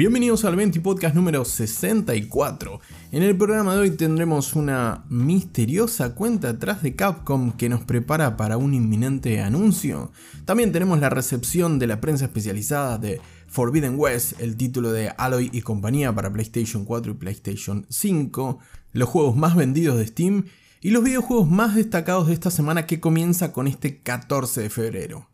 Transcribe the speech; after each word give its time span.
Bienvenidos 0.00 0.46
al 0.46 0.56
20 0.56 0.80
Podcast 0.80 1.14
número 1.14 1.44
64. 1.44 2.80
En 3.12 3.22
el 3.22 3.36
programa 3.36 3.74
de 3.74 3.80
hoy 3.80 3.90
tendremos 3.90 4.56
una 4.56 5.04
misteriosa 5.10 6.14
cuenta 6.14 6.48
atrás 6.48 6.82
de 6.82 6.96
Capcom 6.96 7.52
que 7.52 7.68
nos 7.68 7.84
prepara 7.84 8.34
para 8.38 8.56
un 8.56 8.72
inminente 8.72 9.42
anuncio. 9.42 10.10
También 10.46 10.72
tenemos 10.72 11.00
la 11.00 11.10
recepción 11.10 11.78
de 11.78 11.86
la 11.86 12.00
prensa 12.00 12.24
especializada 12.24 12.96
de 12.96 13.20
Forbidden 13.46 13.96
West, 13.98 14.40
el 14.40 14.56
título 14.56 14.90
de 14.90 15.12
Alloy 15.18 15.50
y 15.52 15.60
compañía 15.60 16.14
para 16.14 16.32
PlayStation 16.32 16.86
4 16.86 17.12
y 17.12 17.16
PlayStation 17.16 17.84
5, 17.90 18.58
los 18.92 19.06
juegos 19.06 19.36
más 19.36 19.54
vendidos 19.54 19.98
de 19.98 20.06
Steam 20.06 20.46
y 20.80 20.92
los 20.92 21.04
videojuegos 21.04 21.50
más 21.50 21.74
destacados 21.74 22.28
de 22.28 22.32
esta 22.32 22.50
semana 22.50 22.86
que 22.86 23.00
comienza 23.00 23.52
con 23.52 23.68
este 23.68 23.98
14 23.98 24.62
de 24.62 24.70
febrero. 24.70 25.29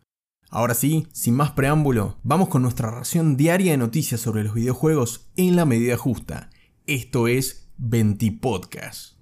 Ahora 0.49 0.75
sí, 0.75 1.07
sin 1.11 1.33
más 1.33 1.51
preámbulo, 1.51 2.15
vamos 2.23 2.47
con 2.47 2.61
nuestra 2.61 2.89
ración 2.89 3.35
diaria 3.35 3.71
de 3.71 3.77
noticias 3.77 4.21
sobre 4.21 4.45
los 4.45 4.53
videojuegos 4.53 5.27
en 5.35 5.57
la 5.57 5.65
medida 5.65 5.97
justa. 5.97 6.49
Esto 6.85 7.27
es 7.27 7.67
20 7.77 8.31
Podcast. 8.39 9.17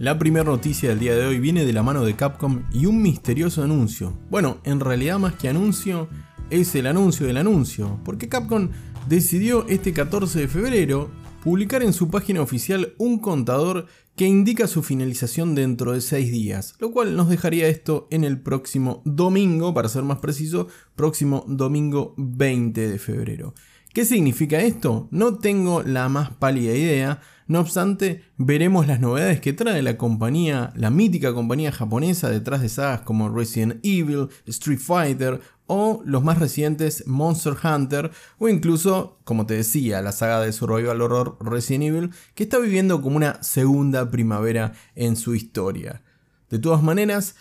La 0.00 0.18
primera 0.18 0.44
noticia 0.44 0.88
del 0.88 0.98
día 0.98 1.14
de 1.14 1.24
hoy 1.24 1.38
viene 1.38 1.64
de 1.64 1.72
la 1.72 1.84
mano 1.84 2.04
de 2.04 2.16
Capcom 2.16 2.64
y 2.72 2.86
un 2.86 3.00
misterioso 3.00 3.62
anuncio. 3.62 4.18
Bueno, 4.28 4.58
en 4.64 4.80
realidad 4.80 5.20
más 5.20 5.34
que 5.34 5.48
anuncio, 5.48 6.08
es 6.50 6.74
el 6.74 6.88
anuncio 6.88 7.28
del 7.28 7.36
anuncio, 7.36 8.00
porque 8.04 8.28
Capcom 8.28 8.70
decidió 9.08 9.68
este 9.68 9.92
14 9.92 10.40
de 10.40 10.48
febrero 10.48 11.10
publicar 11.44 11.82
en 11.82 11.92
su 11.92 12.08
página 12.08 12.40
oficial 12.40 12.94
un 12.96 13.18
contador 13.18 13.86
que 14.16 14.26
indica 14.26 14.66
su 14.66 14.82
finalización 14.82 15.54
dentro 15.54 15.92
de 15.92 16.00
6 16.00 16.32
días, 16.32 16.74
lo 16.78 16.90
cual 16.90 17.16
nos 17.16 17.28
dejaría 17.28 17.68
esto 17.68 18.08
en 18.10 18.24
el 18.24 18.40
próximo 18.40 19.02
domingo, 19.04 19.74
para 19.74 19.90
ser 19.90 20.04
más 20.04 20.20
preciso, 20.20 20.68
próximo 20.96 21.44
domingo 21.46 22.14
20 22.16 22.88
de 22.88 22.98
febrero. 22.98 23.54
¿Qué 23.92 24.06
significa 24.06 24.60
esto? 24.60 25.06
No 25.10 25.36
tengo 25.36 25.82
la 25.82 26.08
más 26.08 26.30
pálida 26.30 26.72
idea, 26.72 27.20
no 27.46 27.60
obstante, 27.60 28.22
veremos 28.38 28.86
las 28.86 29.00
novedades 29.00 29.40
que 29.40 29.52
trae 29.52 29.82
la 29.82 29.98
compañía, 29.98 30.72
la 30.74 30.88
mítica 30.88 31.34
compañía 31.34 31.72
japonesa 31.72 32.30
detrás 32.30 32.62
de 32.62 32.70
sagas 32.70 33.02
como 33.02 33.28
Resident 33.28 33.80
Evil, 33.84 34.28
Street 34.46 34.78
Fighter 34.78 35.40
o 35.66 36.02
los 36.04 36.22
más 36.22 36.38
recientes 36.38 37.06
Monster 37.06 37.54
Hunter 37.62 38.10
o 38.38 38.48
incluso, 38.48 39.18
como 39.24 39.46
te 39.46 39.54
decía, 39.54 40.02
la 40.02 40.12
saga 40.12 40.40
de 40.40 40.52
survival 40.52 41.00
horror 41.00 41.38
Resident 41.40 41.84
Evil 41.84 42.10
que 42.34 42.44
está 42.44 42.58
viviendo 42.58 43.00
como 43.00 43.16
una 43.16 43.42
segunda 43.42 44.10
primavera 44.10 44.72
en 44.94 45.16
su 45.16 45.34
historia. 45.34 46.02
De 46.50 46.58
todas 46.58 46.82
maneras, 46.82 47.34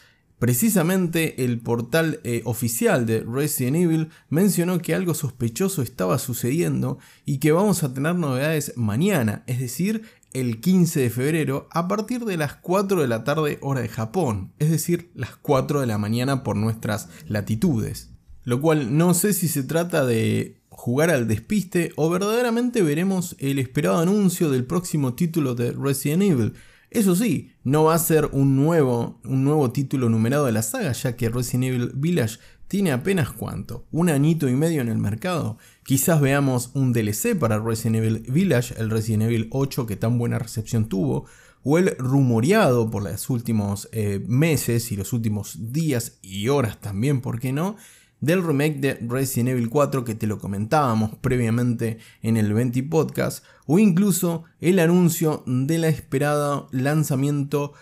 Precisamente 0.43 1.45
el 1.45 1.61
portal 1.61 2.19
eh, 2.25 2.41
oficial 2.43 3.05
de 3.05 3.21
Resident 3.21 3.77
Evil 3.77 4.09
mencionó 4.27 4.77
que 4.79 4.93
algo 4.93 5.13
sospechoso 5.13 5.81
estaba 5.81 6.19
sucediendo 6.19 6.99
y 7.23 7.37
que 7.37 7.53
vamos 7.53 7.81
a 7.81 7.93
tener 7.93 8.15
novedades 8.15 8.73
mañana, 8.75 9.45
es 9.47 9.61
decir, 9.61 10.01
el 10.33 10.59
15 10.59 10.99
de 10.99 11.09
febrero 11.09 11.69
a 11.71 11.87
partir 11.87 12.25
de 12.25 12.35
las 12.35 12.55
4 12.55 13.01
de 13.01 13.07
la 13.07 13.23
tarde 13.23 13.57
hora 13.61 13.79
de 13.79 13.87
Japón, 13.87 14.51
es 14.59 14.69
decir, 14.69 15.11
las 15.15 15.37
4 15.37 15.79
de 15.79 15.87
la 15.87 15.97
mañana 15.97 16.43
por 16.43 16.57
nuestras 16.57 17.07
latitudes. 17.29 18.12
Lo 18.43 18.61
cual 18.61 18.97
no 18.97 19.13
sé 19.13 19.33
si 19.33 19.47
se 19.47 19.63
trata 19.63 20.05
de 20.05 20.57
jugar 20.69 21.09
al 21.09 21.27
despiste 21.27 21.93
o 21.95 22.09
verdaderamente 22.09 22.81
veremos 22.81 23.35
el 23.39 23.59
esperado 23.59 23.99
anuncio 23.99 24.49
del 24.49 24.65
próximo 24.65 25.13
título 25.13 25.55
de 25.55 25.71
Resident 25.71 26.23
Evil, 26.23 26.53
eso 26.93 27.15
sí, 27.15 27.51
no 27.63 27.85
va 27.85 27.95
a 27.95 27.99
ser 27.99 28.29
un 28.33 28.55
nuevo, 28.55 29.19
un 29.23 29.43
nuevo 29.43 29.71
título 29.71 30.09
numerado 30.09 30.45
de 30.45 30.51
la 30.51 30.61
saga, 30.61 30.91
ya 30.91 31.15
que 31.15 31.27
Resident 31.27 31.63
Evil 31.63 31.91
Village 31.95 32.37
tiene 32.67 32.91
apenas 32.91 33.31
cuánto, 33.31 33.87
un 33.91 34.09
añito 34.09 34.47
y 34.47 34.55
medio 34.55 34.79
en 34.81 34.89
el 34.89 34.99
mercado. 34.99 35.57
Quizás 35.83 36.21
veamos 36.21 36.69
un 36.75 36.93
DLC 36.93 37.35
para 37.35 37.57
Resident 37.57 37.95
Evil 37.95 38.25
Village, 38.31 38.75
el 38.77 38.91
Resident 38.91 39.23
Evil 39.23 39.47
8 39.49 39.87
que 39.87 39.95
tan 39.95 40.19
buena 40.19 40.37
recepción 40.37 40.87
tuvo, 40.87 41.25
o 41.63 41.79
el 41.79 41.95
rumoreado 41.97 42.91
por 42.91 43.01
los 43.01 43.27
últimos 43.31 43.89
eh, 43.91 44.23
meses 44.27 44.91
y 44.91 44.95
los 44.95 45.13
últimos 45.13 45.73
días 45.73 46.19
y 46.21 46.49
horas 46.49 46.79
también, 46.79 47.21
¿por 47.21 47.39
qué 47.39 47.53
no? 47.53 47.75
Del 48.23 48.41
remake 48.41 48.79
de 48.79 48.93
Resident 49.01 49.49
Evil 49.49 49.69
4 49.69 50.05
que 50.05 50.15
te 50.15 50.27
lo 50.27 50.39
comentábamos 50.39 51.13
previamente 51.17 51.97
en 52.21 52.37
el 52.37 52.53
20 52.53 52.81
podcast, 52.83 53.43
o 53.65 53.79
incluso 53.79 54.45
el 54.61 54.79
anuncio 54.79 55.43
del 55.45 55.83
esperado 55.83 56.69
lanzamiento 56.71 57.73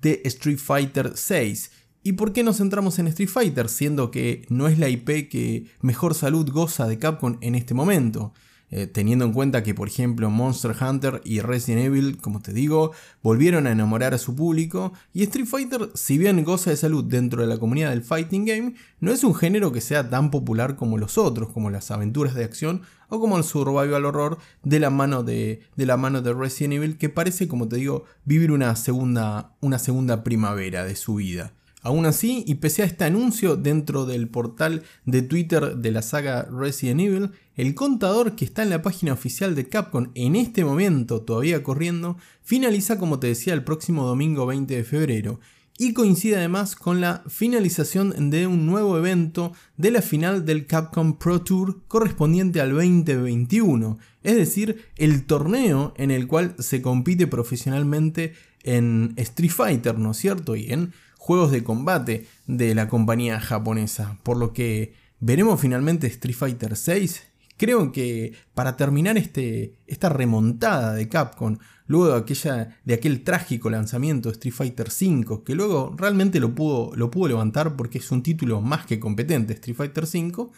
de 0.00 0.22
Street 0.24 0.56
Fighter 0.56 1.12
6. 1.14 1.70
¿Y 2.02 2.12
por 2.12 2.32
qué 2.32 2.42
nos 2.42 2.56
centramos 2.56 2.98
en 2.98 3.08
Street 3.08 3.28
Fighter, 3.28 3.68
siendo 3.68 4.10
que 4.10 4.46
no 4.48 4.68
es 4.68 4.78
la 4.78 4.88
IP 4.88 5.28
que 5.28 5.66
mejor 5.82 6.14
salud 6.14 6.50
goza 6.50 6.88
de 6.88 6.98
Capcom 6.98 7.36
en 7.42 7.54
este 7.54 7.74
momento? 7.74 8.32
Eh, 8.72 8.86
teniendo 8.86 9.24
en 9.24 9.32
cuenta 9.32 9.64
que 9.64 9.74
por 9.74 9.88
ejemplo 9.88 10.30
Monster 10.30 10.76
Hunter 10.80 11.20
y 11.24 11.40
Resident 11.40 11.86
Evil, 11.86 12.18
como 12.18 12.40
te 12.40 12.52
digo, 12.52 12.92
volvieron 13.20 13.66
a 13.66 13.72
enamorar 13.72 14.14
a 14.14 14.18
su 14.18 14.36
público 14.36 14.92
y 15.12 15.24
Street 15.24 15.46
Fighter, 15.46 15.90
si 15.94 16.18
bien 16.18 16.44
goza 16.44 16.70
de 16.70 16.76
salud 16.76 17.04
dentro 17.04 17.42
de 17.42 17.48
la 17.48 17.58
comunidad 17.58 17.90
del 17.90 18.04
fighting 18.04 18.44
game, 18.44 18.74
no 19.00 19.10
es 19.10 19.24
un 19.24 19.34
género 19.34 19.72
que 19.72 19.80
sea 19.80 20.08
tan 20.08 20.30
popular 20.30 20.76
como 20.76 20.98
los 20.98 21.18
otros, 21.18 21.48
como 21.48 21.70
las 21.70 21.90
aventuras 21.90 22.34
de 22.34 22.44
acción 22.44 22.82
o 23.08 23.18
como 23.18 23.38
el 23.38 23.44
survival 23.44 24.04
horror 24.04 24.38
de 24.62 24.78
la 24.78 24.90
mano 24.90 25.24
de, 25.24 25.62
de 25.74 25.86
la 25.86 25.96
mano 25.96 26.22
de 26.22 26.32
Resident 26.32 26.74
Evil, 26.74 26.96
que 26.96 27.08
parece, 27.08 27.48
como 27.48 27.66
te 27.66 27.76
digo, 27.76 28.04
vivir 28.24 28.52
una 28.52 28.76
segunda, 28.76 29.56
una 29.60 29.80
segunda 29.80 30.22
primavera 30.22 30.84
de 30.84 30.94
su 30.94 31.16
vida. 31.16 31.54
Aún 31.82 32.04
así, 32.04 32.44
y 32.46 32.56
pese 32.56 32.82
a 32.82 32.86
este 32.86 33.04
anuncio 33.04 33.56
dentro 33.56 34.04
del 34.04 34.28
portal 34.28 34.82
de 35.06 35.22
Twitter 35.22 35.76
de 35.76 35.90
la 35.90 36.02
saga 36.02 36.42
Resident 36.42 37.00
Evil, 37.00 37.30
el 37.56 37.74
contador 37.74 38.36
que 38.36 38.44
está 38.44 38.62
en 38.62 38.70
la 38.70 38.82
página 38.82 39.14
oficial 39.14 39.54
de 39.54 39.68
Capcom 39.68 40.10
en 40.14 40.36
este 40.36 40.64
momento 40.64 41.22
todavía 41.22 41.62
corriendo, 41.62 42.18
finaliza 42.42 42.98
como 42.98 43.18
te 43.18 43.28
decía 43.28 43.54
el 43.54 43.64
próximo 43.64 44.04
domingo 44.04 44.46
20 44.46 44.74
de 44.74 44.84
febrero, 44.84 45.40
y 45.78 45.94
coincide 45.94 46.36
además 46.36 46.76
con 46.76 47.00
la 47.00 47.24
finalización 47.26 48.28
de 48.28 48.46
un 48.46 48.66
nuevo 48.66 48.98
evento 48.98 49.54
de 49.78 49.90
la 49.90 50.02
final 50.02 50.44
del 50.44 50.66
Capcom 50.66 51.16
Pro 51.16 51.40
Tour 51.40 51.80
correspondiente 51.88 52.60
al 52.60 52.74
2021, 52.74 53.98
es 54.22 54.36
decir, 54.36 54.84
el 54.96 55.24
torneo 55.24 55.94
en 55.96 56.10
el 56.10 56.26
cual 56.26 56.54
se 56.58 56.82
compite 56.82 57.26
profesionalmente 57.26 58.34
en 58.62 59.14
Street 59.16 59.50
Fighter, 59.50 59.98
¿no 59.98 60.10
es 60.10 60.18
cierto? 60.18 60.54
Y 60.54 60.70
en 60.70 60.92
juegos 61.20 61.50
de 61.50 61.62
combate 61.62 62.26
de 62.46 62.74
la 62.74 62.88
compañía 62.88 63.38
japonesa. 63.40 64.18
Por 64.22 64.38
lo 64.38 64.54
que 64.54 64.94
veremos 65.20 65.60
finalmente 65.60 66.06
Street 66.06 66.34
Fighter 66.34 66.76
6. 66.76 67.22
Creo 67.58 67.92
que 67.92 68.32
para 68.54 68.74
terminar 68.74 69.18
este, 69.18 69.74
esta 69.86 70.08
remontada 70.08 70.94
de 70.94 71.10
Capcom, 71.10 71.58
luego 71.86 72.08
de, 72.08 72.18
aquella, 72.18 72.80
de 72.86 72.94
aquel 72.94 73.22
trágico 73.22 73.68
lanzamiento 73.68 74.30
de 74.30 74.32
Street 74.32 74.54
Fighter 74.54 74.90
5, 74.90 75.44
que 75.44 75.54
luego 75.54 75.94
realmente 75.94 76.40
lo 76.40 76.54
pudo, 76.54 76.96
lo 76.96 77.10
pudo 77.10 77.28
levantar 77.28 77.76
porque 77.76 77.98
es 77.98 78.10
un 78.10 78.22
título 78.22 78.62
más 78.62 78.86
que 78.86 78.98
competente, 78.98 79.52
Street 79.52 79.76
Fighter 79.76 80.06
5, 80.06 80.50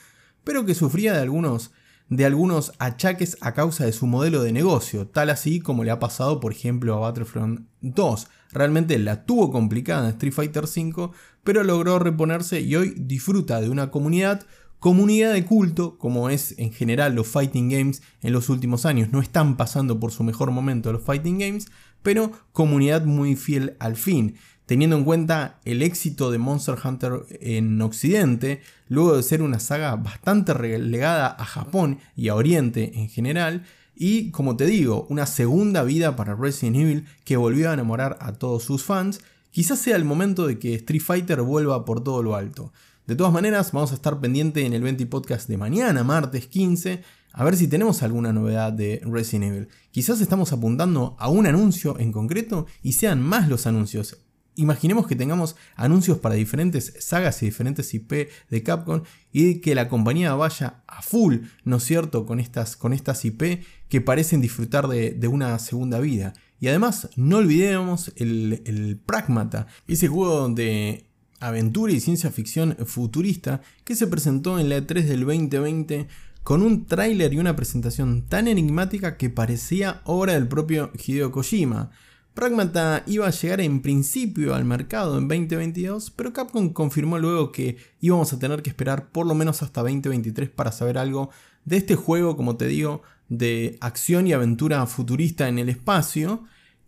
pero 0.45 0.65
que 0.65 0.77
sufría 0.77 1.13
de 1.13 1.23
algunos 1.23 1.73
de 2.09 2.27
algunos 2.27 2.73
achaques 2.79 3.39
a 3.41 3.55
causa 3.55 3.87
de 3.87 3.93
su 3.93 4.07
modelo 4.07 4.43
de 4.43 4.53
negocio, 4.53 5.07
tal 5.07 5.31
así 5.31 5.61
como 5.61 5.83
le 5.83 5.91
ha 5.91 5.99
pasado 5.99 6.41
por 6.41 6.53
ejemplo 6.53 6.95
a 6.95 7.01
Battlefront 7.01 7.67
2. 7.81 8.29
Realmente 8.53 8.99
la 8.99 9.25
tuvo 9.25 9.51
complicada 9.51 10.09
en 10.09 10.15
Street 10.15 10.33
Fighter 10.33 10.65
V, 10.65 11.11
pero 11.45 11.65
logró 11.65 11.99
reponerse 11.99 12.61
y 12.61 12.77
hoy 12.77 12.95
disfruta 12.97 13.61
de 13.61 13.71
una 13.71 13.91
comunidad, 13.91 14.47
comunidad 14.79 15.33
de 15.33 15.45
culto, 15.45 15.99
como 15.99 16.31
es 16.31 16.55
en 16.59 16.73
general 16.73 17.15
los 17.15 17.29
fighting 17.29 17.69
games 17.71 18.03
en 18.21 18.33
los 18.33 18.49
últimos 18.49 18.87
años. 18.87 19.11
No 19.13 19.21
están 19.21 19.57
pasando 19.57 19.99
por 19.99 20.13
su 20.13 20.25
mejor 20.25 20.51
momento 20.51 20.93
los 20.93 21.03
fighting 21.03 21.39
games, 21.39 21.69
pero 22.03 22.33
comunidad 22.53 23.05
muy 23.05 23.37
fiel 23.37 23.77
al 23.79 23.97
fin 23.97 24.37
teniendo 24.67 24.97
en 24.97 25.05
cuenta 25.05 25.61
el 25.65 25.83
éxito 25.83 26.31
de 26.31 26.39
Monster 26.39 26.77
Hunter 26.83 27.27
en 27.41 27.81
Occidente, 27.83 28.63
luego 28.89 29.17
de 29.17 29.23
ser 29.23 29.43
una 29.43 29.59
saga 29.59 29.97
bastante 29.97 30.55
relegada 30.55 31.27
a 31.27 31.45
Japón 31.45 31.99
y 32.17 32.29
a 32.29 32.35
Oriente 32.35 32.93
en 32.95 33.09
general, 33.09 33.65
y 33.95 34.31
como 34.31 34.57
te 34.57 34.67
digo, 34.67 35.07
una 35.11 35.27
segunda 35.27 35.83
vida 35.83 36.17
para 36.17 36.35
Resident 36.35 36.77
Evil 36.77 37.07
que 37.25 37.37
volvió 37.37 37.71
a 37.71 37.75
enamorar 37.75 38.19
a 38.21 38.33
todos 38.33 38.63
sus 38.63 38.85
fans, 38.85 39.21
quizás 39.51 39.79
sea 39.79 39.97
el 39.97 40.05
momento 40.05 40.47
de 40.47 40.59
que 40.59 40.75
Street 40.75 41.03
Fighter 41.03 41.43
vuelva 41.43 41.85
por 41.85 42.03
todo 42.03 42.23
lo 42.23 42.35
alto. 42.35 42.73
De 43.07 43.17
todas 43.17 43.33
maneras, 43.33 43.73
vamos 43.73 43.93
a 43.93 43.97
estar 43.97 44.21
pendiente 44.21 44.65
en 44.65 44.73
el 44.73 44.83
20 44.83 45.07
podcast 45.07 45.49
de 45.49 45.57
mañana, 45.57 46.05
martes 46.05 46.47
15, 46.47 47.03
a 47.33 47.45
ver 47.45 47.57
si 47.57 47.67
tenemos 47.67 48.03
alguna 48.03 48.33
novedad 48.33 48.73
de 48.73 49.01
Resident 49.05 49.53
Evil. 49.53 49.69
Quizás 49.91 50.21
estamos 50.21 50.53
apuntando 50.53 51.17
a 51.19 51.29
un 51.29 51.47
anuncio 51.47 51.99
en 51.99 52.13
concreto 52.13 52.67
y 52.83 52.93
sean 52.93 53.21
más 53.21 53.49
los 53.49 53.67
anuncios 53.67 54.19
Imaginemos 54.55 55.07
que 55.07 55.17
tengamos 55.17 55.57
anuncios 55.77 56.19
para 56.19 56.35
diferentes 56.35 56.95
sagas 56.99 57.43
y 57.43 57.47
diferentes 57.47 57.95
IP 57.95 58.29
de 58.51 58.63
Capcom 58.63 59.03
y 59.33 59.61
que 59.61 59.75
la 59.75 59.89
compañía 59.89 60.35
vaya 60.35 60.83
a 60.87 61.01
full, 61.03 61.39
¿no 61.65 61.77
es 61.77 61.85
cierto?, 61.85 62.27
con 62.27 62.39
estas, 62.39 62.77
con 62.77 62.93
estas 62.93 63.25
IP 63.25 63.65
que 63.89 64.01
parecen 64.01 64.41
disfrutar 64.41 64.89
de, 64.89 65.29
una 65.29 65.59
segunda 65.59 66.01
vida. 66.01 66.35
Y 66.61 66.69
además, 66.69 67.09
no 67.17 67.39
olvidemos 67.39 68.13
el, 68.17 69.01
Pragmata, 69.05 69.67
ese 69.89 70.09
juego 70.09 70.37
donde 70.37 71.07
aventura 71.41 71.93
y 71.93 72.01
ciencia 72.01 72.31
ficción 72.31 72.77
futurista 72.87 73.63
que 73.85 73.97
se 73.97 74.07
presentó 74.07 74.59
en 74.59 74.69
la 74.69 74.79
E3 74.79 75.03
del 75.05 75.27
2020 75.27 76.09
con 76.43 76.63
un 76.63 76.87
tráiler 76.87 77.33
y 77.33 77.39
una 77.39 77.57
presentación 77.57 78.27
tan 78.27 78.49
enigmática 78.49 79.17
que 79.17 79.31
parecía 79.31 80.03
obra 80.05 80.35
del 80.35 80.49
propio 80.49 80.91
Hideo 80.95 81.31
Kojima. 81.31 81.91
Pragmata 82.35 83.03
iba 83.07 83.27
a 83.27 83.31
llegar 83.31 83.61
en 83.61 83.83
principio 83.83 84.55
al 84.55 84.65
mercado 84.65 85.19
en 85.19 85.29
2022, 85.29 86.11
pero 86.13 86.33
Capcom 86.33 86.73
confirmó 86.73 87.19
luego 87.19 87.53
que 87.53 87.77
íbamos 88.01 88.33
a 88.33 88.39
tener 88.39 88.63
que 88.63 88.71
esperar 88.71 89.11
por 89.11 89.27
lo 89.27 89.35
menos 89.35 89.63
hasta 89.63 89.83
2023 89.83 90.49
para 90.49 90.73
saber 90.73 90.97
algo 90.97 91.29
de 91.67 91.77
este 91.77 91.95
juego, 91.95 92.35
como 92.35 92.57
te 92.57 92.67
digo, 92.67 93.03
de 93.29 93.77
acción 93.83 94.27
y 94.27 94.33
aventura 94.33 94.87
futurista 94.87 95.47
en 95.47 95.59
el 95.59 95.69
espacio, 95.69 96.45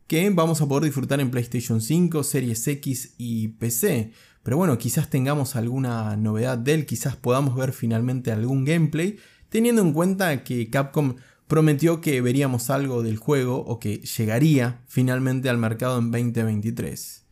que 0.07 0.29
vamos 0.31 0.63
a 0.63 0.67
poder 0.67 0.85
disfrutar 0.85 1.21
en 1.21 1.31
PlayStation 1.31 1.83
5, 1.83 2.23
Series 2.23 2.67
X 2.67 3.15
y 3.19 3.49
PC. 3.49 4.13
Pero 4.43 4.57
bueno, 4.57 4.79
quizás 4.79 5.11
tengamos 5.11 5.57
alguna 5.57 6.17
novedad 6.17 6.57
de 6.57 6.73
él, 6.73 6.87
quizás 6.87 7.17
podamos 7.17 7.55
ver 7.55 7.73
finalmente 7.73 8.33
algún 8.33 8.65
gameplay, 8.65 9.19
teniendo 9.51 9.83
en 9.83 9.93
cuenta 9.93 10.43
que 10.43 10.71
Capcom 10.71 11.17
prometió 11.47 12.01
que 12.01 12.21
veríamos 12.21 12.71
algo 12.71 13.03
del 13.03 13.17
juego 13.17 13.59
o 13.59 13.79
que 13.79 13.99
llegaría 13.99 14.83
finalmente 14.87 15.49
al 15.49 15.59
mercado 15.59 15.99
en 15.99 16.11
2023. 16.11 17.25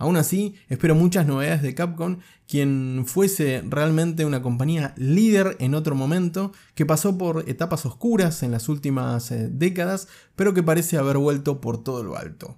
Aún 0.00 0.16
así, 0.16 0.54
espero 0.70 0.94
muchas 0.94 1.26
novedades 1.26 1.60
de 1.60 1.74
Capcom, 1.74 2.20
quien 2.48 3.04
fuese 3.06 3.62
realmente 3.68 4.24
una 4.24 4.40
compañía 4.40 4.94
líder 4.96 5.56
en 5.60 5.74
otro 5.74 5.94
momento, 5.94 6.52
que 6.74 6.86
pasó 6.86 7.18
por 7.18 7.46
etapas 7.50 7.84
oscuras 7.84 8.42
en 8.42 8.50
las 8.50 8.70
últimas 8.70 9.30
eh, 9.30 9.50
décadas, 9.52 10.08
pero 10.36 10.54
que 10.54 10.62
parece 10.62 10.96
haber 10.96 11.18
vuelto 11.18 11.60
por 11.60 11.84
todo 11.84 12.02
lo 12.02 12.16
alto. 12.16 12.56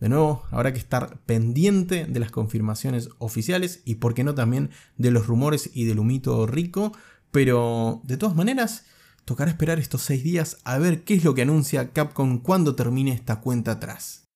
De 0.00 0.08
nuevo, 0.08 0.42
habrá 0.50 0.72
que 0.72 0.80
estar 0.80 1.20
pendiente 1.26 2.06
de 2.06 2.18
las 2.20 2.32
confirmaciones 2.32 3.10
oficiales 3.18 3.82
y, 3.84 3.94
por 3.96 4.12
qué 4.12 4.24
no, 4.24 4.34
también 4.34 4.70
de 4.96 5.12
los 5.12 5.28
rumores 5.28 5.70
y 5.72 5.84
del 5.84 6.00
humito 6.00 6.44
rico, 6.48 6.90
pero 7.30 8.00
de 8.02 8.16
todas 8.16 8.34
maneras, 8.34 8.86
Tocará 9.30 9.52
esperar 9.52 9.78
estos 9.78 10.02
6 10.02 10.24
días 10.24 10.58
a 10.64 10.76
ver 10.78 11.04
qué 11.04 11.14
es 11.14 11.22
lo 11.22 11.36
que 11.36 11.42
anuncia 11.42 11.92
Capcom 11.92 12.40
cuando 12.40 12.74
termine 12.74 13.12
esta 13.12 13.40
cuenta 13.40 13.70
atrás. 13.70 14.28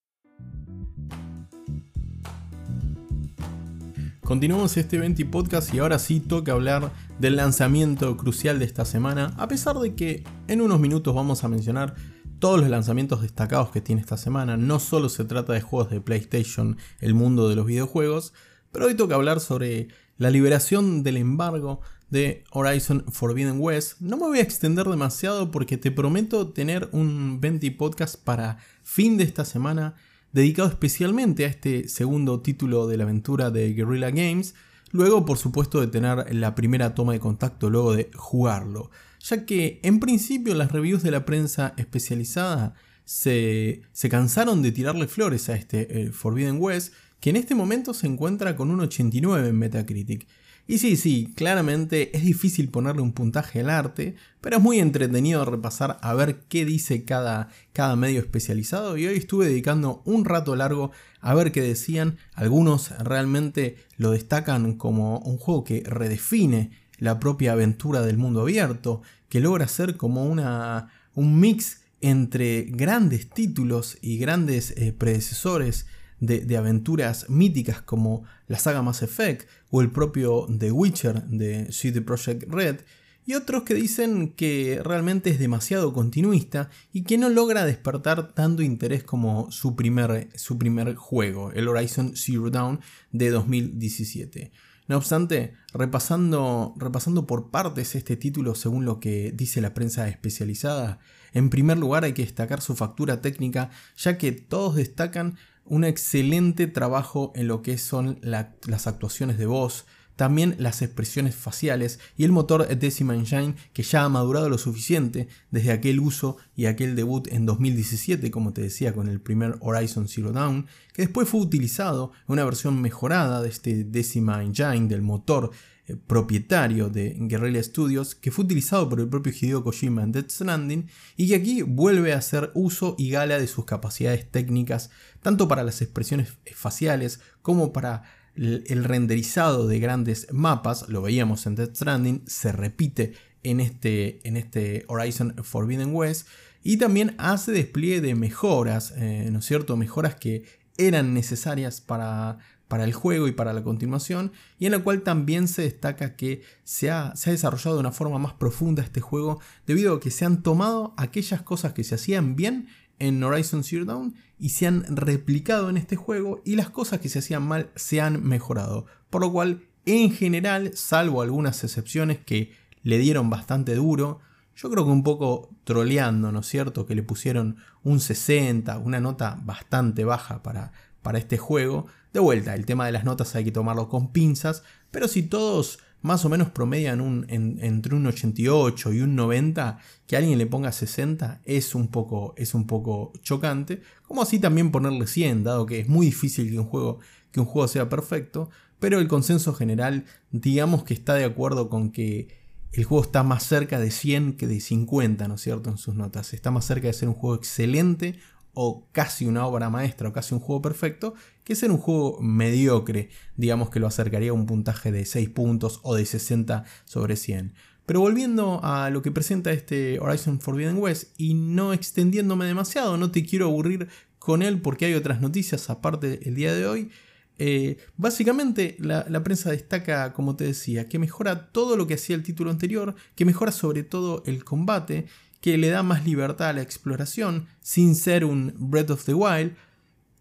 Continuamos 4.20 4.76
este 4.76 4.96
20 5.00 5.26
podcast 5.26 5.75
y 5.75 5.81
ahora 5.81 5.99
sí 5.99 6.20
toca 6.20 6.52
hablar 6.52 6.93
del 7.19 7.35
lanzamiento 7.35 8.17
crucial 8.17 8.61
de 8.61 8.67
esta 8.67 8.85
semana, 8.85 9.35
a 9.37 9.49
pesar 9.49 9.76
de 9.81 9.96
que 9.96 10.23
en 10.46 10.61
unos 10.61 10.79
minutos 10.79 11.12
vamos 11.12 11.43
a 11.43 11.49
mencionar 11.49 11.96
todos 12.38 12.61
los 12.61 12.70
lanzamientos 12.70 13.20
destacados 13.20 13.70
que 13.70 13.81
tiene 13.81 14.00
esta 14.00 14.17
semana. 14.17 14.56
No 14.56 14.79
solo 14.79 15.08
se 15.08 15.25
trata 15.25 15.55
de 15.55 15.61
juegos 15.61 15.91
de 15.91 16.00
PlayStation, 16.00 16.76
el 17.00 17.14
mundo 17.14 17.49
de 17.49 17.56
los 17.56 17.67
videojuegos, 17.67 18.32
pero 18.70 18.87
hoy 18.87 18.94
toca 18.94 19.17
hablar 19.17 19.41
sobre 19.41 19.88
la 20.19 20.31
liberación 20.31 21.02
del 21.02 21.17
embargo 21.17 21.81
de 22.14 22.44
Horizon 22.52 23.05
Forbidden 23.11 23.56
West. 23.58 24.00
No 24.00 24.16
me 24.16 24.26
voy 24.28 24.38
a 24.38 24.43
extender 24.43 24.87
demasiado 24.87 25.50
porque 25.50 25.76
te 25.76 25.90
prometo 25.90 26.49
tener 26.52 26.88
un 26.93 27.40
20 27.40 27.72
podcast 27.72 28.16
para 28.16 28.58
fin 28.84 29.16
de 29.16 29.25
esta 29.25 29.44
semana 29.44 29.96
dedicado 30.32 30.69
especialmente 30.69 31.44
a 31.44 31.49
este 31.49 31.88
segundo 31.88 32.40
título 32.40 32.87
de 32.87 32.99
la 32.99 33.02
aventura 33.02 33.50
de 33.50 33.75
Guerrilla 33.75 34.11
Games. 34.11 34.55
Luego, 34.93 35.26
por 35.26 35.38
supuesto, 35.38 35.81
de 35.81 35.88
tener 35.88 36.32
la 36.32 36.55
primera 36.55 36.94
toma 36.94 37.14
de 37.14 37.19
contacto 37.19 37.69
luego 37.69 37.94
de 37.94 38.11
jugarlo. 38.14 38.93
Ya 39.19 39.44
que 39.44 39.81
en 39.82 39.99
principio 39.99 40.55
las 40.55 40.70
reviews 40.70 41.02
de 41.02 41.10
la 41.10 41.25
prensa 41.25 41.75
especializada 41.78 42.75
se, 43.05 43.82
cansaron 44.08 44.62
de 44.62 44.70
tirarle 44.70 45.08
flores 45.08 45.49
a 45.49 45.56
este 45.56 46.02
eh, 46.02 46.12
Forbidden 46.12 46.58
West, 46.60 46.94
que 47.19 47.31
en 47.31 47.37
este 47.37 47.56
momento 47.56 47.93
se 47.93 48.06
encuentra 48.06 48.55
con 48.55 48.70
un 48.70 48.78
89 48.82 49.49
en 49.49 49.58
Metacritic. 49.58 50.28
Y 50.66 50.78
sí, 50.78 50.96
sí, 50.96 51.31
claramente 51.37 52.16
es 52.16 52.25
difícil 52.25 52.70
ponerle 52.70 53.02
un 53.02 53.12
puntaje 53.12 53.61
al 53.61 53.69
arte, 53.69 54.16
pero 54.40 54.56
es 54.56 54.62
muy 54.62 54.78
entretenido 54.78 55.44
repasar 55.44 55.99
a 56.00 56.14
ver 56.14 56.40
qué 56.49 56.64
dice 56.64 57.05
cada, 57.05 57.49
cada 57.75 57.96
medio 57.96 58.20
especializado 58.20 58.96
y 58.96 59.06
hoy 59.06 59.19
estuve 59.19 59.46
dedicando 59.46 60.00
un 60.06 60.25
rato 60.25 60.56
largo 60.56 60.90
a 61.20 61.34
ver 61.34 61.52
qué 61.52 61.61
decían. 61.61 62.16
Algunos 62.32 62.90
realmente 62.99 63.76
lo 63.99 64.12
destacan 64.12 64.75
como 64.78 65.19
un 65.19 65.37
juego 65.37 65.64
que 65.64 65.82
redefine 65.84 66.70
la 66.99 67.20
propia 67.20 67.52
aventura 67.52 68.00
del 68.00 68.17
mundo 68.17 68.40
abierto, 68.40 69.02
que 69.28 69.40
logra 69.40 69.69
ser 69.69 69.99
como 69.99 70.25
una, 70.25 70.88
un 71.14 71.40
mix 71.40 71.82
entre 72.00 72.62
grandes 72.62 73.28
títulos 73.28 73.99
y 74.00 74.17
grandes 74.17 74.70
eh, 74.78 74.94
predecesores 74.96 75.87
de, 76.26 76.56
aventuras 76.56 77.28
míticas 77.28 77.82
como 77.82 78.24
la 78.48 78.58
saga 78.58 78.82
Mass 78.82 79.02
Effect 79.02 79.48
o 79.70 79.82
el 79.82 79.90
propio 79.90 80.46
The 80.46 80.70
Witcher 80.70 81.24
de 81.24 81.72
CD 81.72 82.00
Projekt 82.00 82.50
Red, 82.50 82.80
y 83.26 83.34
otros 83.34 83.62
que 83.62 83.74
dicen 83.74 84.32
que 84.32 84.80
realmente 84.84 85.30
es 85.30 85.38
demasiado 85.38 85.94
continuista 85.94 86.68
y 86.92 87.04
que 87.04 87.16
no 87.16 87.30
logra 87.30 87.64
despertar 87.64 88.34
tanto 88.34 88.62
interés 88.62 89.02
como 89.02 89.50
su 89.50 89.76
primer, 89.76 90.28
su 90.34 90.58
primer 90.58 90.94
juego, 90.94 91.50
el 91.52 91.68
Horizon 91.68 92.16
Zero 92.16 92.50
Dawn 92.50 92.80
de 93.12 93.30
2017. 93.30 94.52
No 94.86 94.98
obstante, 94.98 95.54
repasando, 95.72 96.74
repasando 96.76 97.26
por 97.26 97.50
partes 97.50 97.94
este 97.94 98.16
título 98.16 98.54
según 98.54 98.84
lo 98.84 99.00
que 99.00 99.32
dice 99.34 99.62
la 99.62 99.72
prensa 99.72 100.06
especializada, 100.08 100.98
en 101.32 101.48
primer 101.48 101.78
lugar 101.78 102.04
hay 102.04 102.12
que 102.12 102.22
destacar 102.22 102.60
su 102.60 102.76
factura 102.76 103.22
técnica, 103.22 103.70
ya 103.96 104.18
que 104.18 104.32
todos 104.32 104.76
destacan 104.76 105.36
un 105.64 105.84
excelente 105.84 106.66
trabajo 106.66 107.32
en 107.34 107.49
lo 107.49 107.62
que 107.62 107.78
son 107.78 108.19
las 108.22 108.87
actuaciones 108.87 109.38
de 109.38 109.46
voz, 109.46 109.87
también 110.16 110.55
las 110.58 110.82
expresiones 110.82 111.34
faciales 111.34 111.99
y 112.16 112.25
el 112.25 112.32
motor 112.32 112.69
Decima 112.69 113.14
Engine 113.14 113.56
que 113.72 113.82
ya 113.82 114.05
ha 114.05 114.08
madurado 114.08 114.49
lo 114.49 114.58
suficiente 114.58 115.28
desde 115.50 115.72
aquel 115.72 116.00
uso 116.00 116.37
y 116.55 116.66
aquel 116.66 116.94
debut 116.94 117.26
en 117.32 117.46
2017, 117.46 118.31
como 118.31 118.52
te 118.52 118.62
decía, 118.62 118.93
con 118.93 119.08
el 119.08 119.20
primer 119.20 119.56
Horizon 119.61 120.06
Zero 120.06 120.32
Dawn, 120.32 120.66
que 120.93 121.02
después 121.02 121.28
fue 121.28 121.40
utilizado 121.40 122.12
en 122.28 122.34
una 122.34 122.44
versión 122.44 122.81
mejorada 122.81 123.43
de 123.43 123.49
este 123.49 123.84
Decima 123.84 124.43
Engine 124.43 124.87
del 124.88 125.02
motor 125.02 125.50
eh, 125.86 125.96
propietario 125.96 126.88
de 126.88 127.16
Guerrilla 127.19 127.62
Studios, 127.62 128.14
que 128.14 128.31
fue 128.31 128.44
utilizado 128.44 128.88
por 128.88 129.00
el 129.00 129.08
propio 129.08 129.32
Hideo 129.38 129.62
Kojima 129.62 130.02
en 130.02 130.12
Death 130.12 130.31
Stranding, 130.31 130.88
y 131.16 131.28
que 131.28 131.34
aquí 131.34 131.62
vuelve 131.62 132.12
a 132.12 132.19
hacer 132.19 132.50
uso 132.55 132.94
y 132.98 133.10
gala 133.10 133.38
de 133.38 133.46
sus 133.46 133.64
capacidades 133.64 134.31
técnicas, 134.31 134.91
tanto 135.22 135.48
para 135.48 135.64
las 135.64 135.82
expresiones 135.82 136.36
faciales 136.55 137.20
como 137.43 137.72
para 137.72 138.05
el 138.36 138.82
renderizado 138.82 139.69
de 139.69 139.79
grandes 139.79 140.26
mapas, 140.32 140.88
lo 140.88 141.03
veíamos 141.03 141.46
en 141.46 141.55
Death 141.55 141.76
Stranding, 141.76 142.22
se 142.26 142.50
repite 142.50 143.14
en 143.44 143.60
este, 143.60 144.26
en 144.26 144.36
este 144.36 144.84
Horizon 144.88 145.36
Forbidden 145.44 145.94
West, 145.94 146.26
y 146.64 146.79
también 146.79 147.14
hace 147.19 147.53
despliegue 147.53 148.00
de 148.00 148.14
mejoras, 148.14 148.94
eh, 148.96 149.29
¿no 149.31 149.41
es 149.41 149.44
cierto? 149.44 149.76
Mejoras 149.76 150.14
que 150.14 150.44
eran 150.79 151.14
necesarias 151.14 151.81
para 151.81 152.38
para 152.68 152.84
el 152.84 152.92
juego 152.92 153.28
y 153.28 153.32
para 153.32 153.52
la 153.52 153.62
continuación, 153.62 154.32
y 154.58 154.66
en 154.66 154.72
la 154.72 154.78
cual 154.80 155.02
también 155.02 155.48
se 155.48 155.62
destaca 155.62 156.16
que 156.16 156.42
se 156.64 156.90
ha, 156.90 157.14
se 157.14 157.30
ha, 157.30 157.32
desarrollado 157.32 157.76
de 157.76 157.80
una 157.80 157.92
forma 157.92 158.18
más 158.18 158.34
profunda 158.34 158.82
este 158.82 159.00
juego, 159.00 159.40
debido 159.66 159.94
a 159.94 160.00
que 160.00 160.10
se 160.10 160.24
han 160.24 160.42
tomado 160.42 160.94
aquellas 160.96 161.42
cosas 161.42 161.72
que 161.72 161.84
se 161.84 161.94
hacían 161.94 162.36
bien 162.36 162.68
en 162.98 163.22
Horizon 163.22 163.64
Zero 163.64 163.84
Dawn 163.84 164.14
y 164.38 164.50
se 164.50 164.66
han 164.66 164.84
replicado 164.96 165.68
en 165.68 165.76
este 165.76 165.96
juego, 165.96 166.40
y 166.44 166.56
las 166.56 166.70
cosas 166.70 167.00
que 167.00 167.08
se 167.08 167.18
hacían 167.18 167.46
mal 167.46 167.70
se 167.74 168.00
han 168.00 168.22
mejorado, 168.24 168.86
por 169.10 169.20
lo 169.20 169.32
cual 169.32 169.62
en 169.86 170.10
general, 170.10 170.72
salvo 170.74 171.20
algunas 171.20 171.62
excepciones 171.62 172.18
que 172.18 172.52
le 172.82 172.98
dieron 172.98 173.28
bastante 173.28 173.74
duro, 173.74 174.20
yo 174.56 174.70
creo 174.70 174.84
que 174.84 174.90
un 174.90 175.02
poco 175.02 175.50
troleando, 175.64 176.30
¿no 176.32 176.40
es 176.40 176.46
cierto? 176.46 176.86
Que 176.86 176.94
le 176.94 177.02
pusieron 177.02 177.56
un 177.82 178.00
60, 178.00 178.78
una 178.78 179.00
nota 179.00 179.38
bastante 179.42 180.04
baja 180.04 180.42
para, 180.42 180.72
para 181.02 181.18
este 181.18 181.38
juego. 181.38 181.86
De 182.14 182.20
vuelta, 182.20 182.54
el 182.54 182.64
tema 182.64 182.86
de 182.86 182.92
las 182.92 183.02
notas 183.02 183.34
hay 183.34 183.42
que 183.42 183.50
tomarlo 183.50 183.88
con 183.88 184.12
pinzas, 184.12 184.62
pero 184.92 185.08
si 185.08 185.24
todos 185.24 185.80
más 186.00 186.24
o 186.24 186.28
menos 186.28 186.48
promedian 186.48 187.00
un, 187.00 187.26
entre 187.28 187.96
un 187.96 188.06
88 188.06 188.92
y 188.92 189.00
un 189.00 189.16
90, 189.16 189.78
que 190.06 190.16
alguien 190.16 190.38
le 190.38 190.46
ponga 190.46 190.70
60 190.70 191.40
es 191.44 191.74
un 191.74 191.88
poco, 191.88 192.32
es 192.36 192.54
un 192.54 192.68
poco 192.68 193.12
chocante, 193.24 193.82
como 194.06 194.22
así 194.22 194.38
también 194.38 194.70
ponerle 194.70 195.08
100, 195.08 195.42
dado 195.42 195.66
que 195.66 195.80
es 195.80 195.88
muy 195.88 196.06
difícil 196.06 196.52
que 196.52 196.60
un 196.60 196.66
juego, 196.66 197.00
que 197.32 197.40
un 197.40 197.46
juego 197.46 197.66
sea 197.66 197.88
perfecto, 197.88 198.48
pero 198.78 199.00
el 199.00 199.08
consenso 199.08 199.52
general 199.52 200.04
digamos 200.30 200.84
que 200.84 200.94
está 200.94 201.14
de 201.14 201.24
acuerdo 201.24 201.68
con 201.68 201.90
que 201.90 202.28
el 202.70 202.84
juego 202.84 203.02
está 203.02 203.24
más 203.24 203.42
cerca 203.42 203.80
de 203.80 203.90
100 203.90 204.36
que 204.36 204.46
de 204.46 204.60
50, 204.60 205.26
¿no 205.26 205.34
es 205.34 205.40
cierto? 205.40 205.70
En 205.70 205.78
sus 205.78 205.96
notas. 205.96 206.32
Está 206.32 206.52
más 206.52 206.64
cerca 206.64 206.86
de 206.86 206.92
ser 206.92 207.08
un 207.08 207.14
juego 207.14 207.34
excelente 207.34 208.20
o 208.55 208.87
casi 208.93 209.27
una 209.27 209.46
obra 209.46 209.70
maestra 209.70 210.08
o 210.08 210.13
casi 210.13 210.34
un 210.34 210.41
juego 210.41 210.63
perfecto, 210.63 211.15
que 211.44 211.55
ser 211.55 211.70
un 211.70 211.79
juego 211.79 212.19
mediocre, 212.20 213.11
digamos 213.37 213.70
que 213.70 213.81
lo 213.81 213.87
acercaría 213.87 214.31
a 214.31 214.34
un 214.34 214.46
puntaje 214.46 214.91
de 214.93 215.05
6 215.05 215.29
puntos 215.31 215.81
o 215.82 215.94
de 215.94 216.06
60 216.06 216.65
sobre 216.84 217.17
100. 217.17 217.53
Pero 217.87 218.01
volviendo 218.01 218.61
a 218.63 218.89
lo 218.89 219.03
que 219.03 219.11
presenta 219.11 219.53
este 219.53 219.99
Horizon 220.01 220.41
Forbidden 220.41 220.79
West 220.79 221.13
y 221.19 221.34
no 221.34 221.73
extendiéndome 221.75 222.46
demasiado, 222.46 222.96
no 222.96 223.11
te 223.11 223.25
quiero 223.25 223.46
aburrir 223.46 223.89
con 224.19 224.43
él 224.43 224.61
porque 224.63 224.87
hay 224.87 224.94
otras 224.94 225.20
noticias 225.20 225.69
aparte 225.69 226.27
el 226.27 226.34
día 226.34 226.55
de 226.55 226.67
hoy. 226.67 226.91
Eh, 227.39 227.79
básicamente 227.96 228.77
la, 228.79 229.05
la, 229.08 229.25
prensa 229.25 229.51
destaca, 229.51 230.13
como 230.13 230.37
te 230.37 230.44
decía, 230.44 230.89
que 230.89 231.01
mejora 231.01 231.51
todo 231.51 231.77
lo 231.77 231.87
que 231.87 231.94
hacía 231.94 232.15
el 232.17 232.23
título 232.23 232.51
anterior, 232.51 232.94
que 233.17 233.25
mejora 233.25 233.51
sobre 233.51 233.82
todo 233.82 234.23
el 234.25 234.44
combate, 234.44 235.06
que 235.44 235.58
le 235.58 235.69
da 235.69 235.82
más 235.82 236.06
libertad 236.06 236.48
a 236.48 236.53
la 236.55 236.63
exploración, 236.63 237.48
sin 237.60 237.96
ser 237.96 238.24
un 238.24 238.55
Breath 238.56 238.89
of 238.89 239.05
the 239.05 239.13
Wild, 239.13 239.55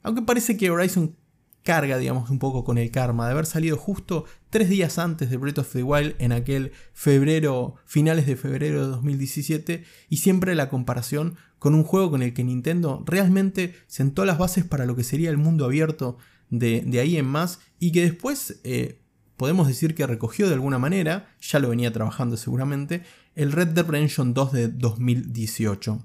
aunque 0.01 0.21
parece 0.21 0.57
que 0.57 0.69
Horizon 0.69 1.15
carga, 1.63 1.97
digamos, 1.97 2.29
un 2.29 2.39
poco 2.39 2.65
con 2.65 2.77
el 2.77 2.91
karma 2.91 3.25
de 3.25 3.31
haber 3.31 3.45
salido 3.45 3.77
justo 3.77 4.25
tres 4.49 4.67
días 4.67 4.99
antes 4.99 5.29
de 5.29 5.37
Breath 5.37 5.59
of 5.59 5.71
the 5.71 5.81
Wild 5.81 6.15
en 6.19 6.33
aquel 6.33 6.73
febrero, 6.91 7.75
finales 7.85 8.25
de 8.25 8.35
febrero 8.35 8.81
de 8.81 8.87
2017, 8.87 9.85
y 10.09 10.17
siempre 10.17 10.55
la 10.55 10.67
comparación 10.67 11.37
con 11.57 11.73
un 11.73 11.85
juego 11.85 12.11
con 12.11 12.21
el 12.21 12.33
que 12.33 12.43
Nintendo 12.43 13.01
realmente 13.05 13.75
sentó 13.87 14.25
las 14.25 14.37
bases 14.37 14.65
para 14.65 14.85
lo 14.85 14.97
que 14.97 15.05
sería 15.05 15.29
el 15.29 15.37
mundo 15.37 15.63
abierto 15.63 16.17
de, 16.49 16.83
ahí 16.99 17.15
en 17.15 17.27
más, 17.27 17.61
y 17.79 17.93
que 17.93 18.01
después 18.01 18.59
eh, 18.65 18.99
podemos 19.43 19.67
decir 19.67 19.93
que 19.93 20.07
recogió 20.07 20.47
de 20.47 20.53
alguna 20.53 20.79
manera, 20.79 21.35
ya 21.41 21.59
lo 21.59 21.67
venía 21.67 21.91
trabajando 21.91 22.37
seguramente, 22.37 23.03
el 23.35 23.51
Red 23.51 23.73
Dead 23.73 23.85
Redemption 23.85 24.33
2 24.33 24.53
de 24.53 24.67
2018 24.69 26.01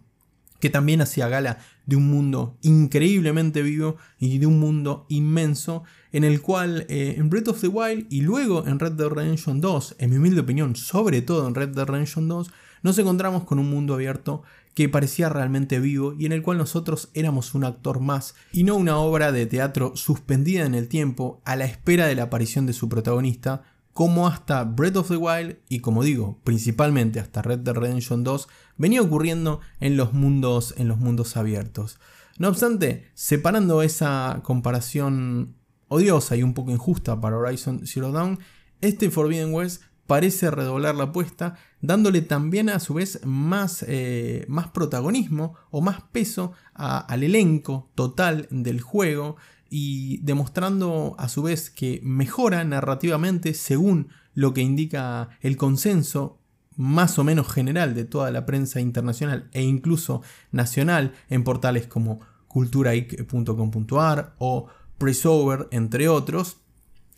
que 0.59 0.71
también 0.71 1.01
hacía 1.01 1.29
gala 1.29 1.59
de 1.87 1.95
un 1.95 2.11
mundo 2.11 2.59
increíblemente 2.63 3.63
vivo 3.63 3.97
y 4.19 4.39
de 4.39 4.47
un 4.47 4.59
mundo 4.59 5.07
inmenso 5.09 5.85
en 6.11 6.25
el 6.25 6.43
cual 6.43 6.85
eh, 6.89 7.15
en 7.17 7.31
Breath 7.31 7.47
of 7.47 7.61
the 7.61 7.69
Wild 7.69 8.09
y 8.11 8.23
luego 8.23 8.67
en 8.67 8.81
Red 8.81 8.95
Dead 8.95 9.09
Redemption 9.09 9.61
2, 9.61 9.95
en 10.01 10.11
mi 10.11 10.17
humilde 10.17 10.41
opinión, 10.41 10.75
sobre 10.75 11.23
todo 11.23 11.47
en 11.47 11.55
Red 11.55 11.69
Dead 11.69 11.87
Redemption 11.87 12.27
2, 12.27 12.51
nos 12.83 12.99
encontramos 12.99 13.45
con 13.45 13.61
un 13.61 13.71
mundo 13.71 13.95
abierto 13.95 14.43
que 14.79 14.89
parecía 14.89 15.29
realmente 15.29 15.81
vivo 15.81 16.15
y 16.17 16.25
en 16.25 16.31
el 16.31 16.41
cual 16.41 16.57
nosotros 16.57 17.09
éramos 17.13 17.57
un 17.57 17.65
actor 17.65 17.99
más 17.99 18.37
y 18.53 18.63
no 18.63 18.77
una 18.77 18.99
obra 18.99 19.33
de 19.33 19.45
teatro 19.45 19.97
suspendida 19.97 20.65
en 20.67 20.77
el 20.77 20.87
tiempo 20.87 21.43
a 21.45 21.57
la 21.57 21.65
espera 21.65 22.07
de 22.07 22.15
la 22.15 22.23
aparición 22.23 22.65
de 22.65 22.73
su 22.73 22.89
protagonista, 22.89 23.65
como 23.93 24.29
hasta 24.29 24.63
Breath 24.63 24.95
of 24.95 25.09
the 25.09 25.17
Wild 25.17 25.57
y 25.69 25.81
como 25.81 26.05
digo, 26.05 26.39
principalmente 26.45 27.19
hasta 27.19 27.43
Red 27.43 27.59
Dead 27.59 27.75
Redemption 27.75 28.23
2 28.23 28.47
venía 28.77 29.03
ocurriendo 29.03 29.59
en 29.81 29.97
los 29.97 30.13
mundos, 30.13 30.75
en 30.77 30.87
los 30.87 30.99
mundos 30.99 31.37
abiertos. 31.37 31.99
No 32.39 32.47
obstante, 32.47 33.11
separando 33.15 33.83
esa 33.83 34.43
comparación 34.45 35.57
odiosa 35.89 36.37
y 36.37 36.45
un 36.45 36.55
poco 36.55 36.71
injusta 36.71 37.21
para 37.21 37.37
Horizon 37.37 37.85
Zero 37.85 38.13
Dawn, 38.13 38.39
este 38.81 39.11
Forbidden 39.11 39.53
West 39.53 39.83
parece 40.09 40.51
redoblar 40.51 40.95
la 40.95 41.05
apuesta, 41.05 41.59
dándole 41.83 42.23
también 42.23 42.71
a 42.71 42.81
su 42.81 42.95
vez 42.95 43.21
más, 43.27 43.85
eh, 43.87 44.47
más 44.49 44.69
protagonismo 44.69 45.55
o 45.71 45.83
más 45.83 46.01
peso 46.01 46.55
al 46.73 47.23
elenco 47.23 47.91
total 47.95 48.49
del 48.51 48.81
juego 48.81 49.37
y 49.69 50.17
demostrando 50.23 51.15
a 51.19 51.29
su 51.29 51.43
vez 51.43 51.69
que 51.69 52.01
mejora 52.03 52.65
narrativamente 52.65 53.53
según 53.53 54.09
lo 54.33 54.55
que 54.55 54.63
indica 54.63 55.29
el 55.43 55.59
consenso 55.59 56.39
más 56.75 57.19
o 57.19 57.25
menos 57.25 57.53
general 57.53 57.95
de 57.95 58.07
toda 58.07 58.31
la 58.31 58.47
prensa 58.47 58.81
internacional 58.81 59.51
e 59.53 59.63
incluso 59.63 60.23
nacional 60.53 61.13
en 61.29 61.45
portales 61.45 61.87
como 61.87 62.21
culturaic.com.ar 62.47 64.35
o 64.39 64.69
Pressover, 64.97 65.69
entre 65.71 66.09
otros, 66.09 66.63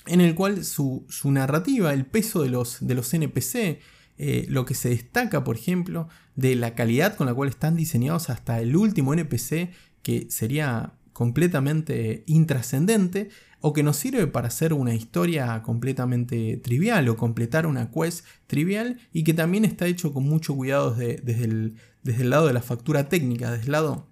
en 0.07 0.21
el 0.21 0.35
cual 0.35 0.64
su, 0.64 1.07
narrativa, 1.25 1.92
el 1.92 2.07
peso 2.07 2.42
de 2.42 2.49
los, 2.49 2.78
de 2.80 2.95
los 2.95 3.12
NPC, 3.12 3.80
eh, 4.19 4.47
lo 4.49 4.64
que 4.64 4.75
se 4.75 4.90
destaca, 4.90 5.45
por 5.45 5.57
ejemplo, 5.57 6.09
de 6.37 6.57
la 6.57 6.75
calidad 6.75 7.16
con 7.16 7.26
la 7.26 7.35
cual 7.35 7.49
están 7.49 7.76
diseñados 7.76 8.30
hasta 8.30 8.61
el 8.61 8.76
último 8.76 9.14
NPC, 9.14 9.71
que 10.02 10.26
sería 10.30 10.95
completamente 11.12 12.25
intrascendente 12.26 13.28
o 13.61 13.73
que 13.73 13.83
nos 13.83 13.97
sirve 13.97 14.26
para 14.26 14.49
hacer 14.49 14.73
una 14.73 14.95
historia 14.95 15.62
completamente 15.62 16.57
trivial 16.57 17.09
o 17.09 17.16
completar 17.16 17.66
una 17.66 17.90
quest 17.90 18.25
trivial 18.47 18.99
y 19.12 19.25
que 19.25 19.35
también 19.35 19.64
está 19.64 19.87
hecho 19.87 20.14
con 20.14 20.25
mucho 20.25 20.57
cuidado 20.57 20.95
desde, 20.95 21.45
el, 21.45 21.76
desde 22.02 22.23
el 22.23 22.30
lado 22.30 22.47
de 22.47 22.54
la 22.54 22.62
factura 22.62 23.09
técnica, 23.09 23.50
desde 23.50 23.66
el 23.66 23.73
lado 23.73 24.09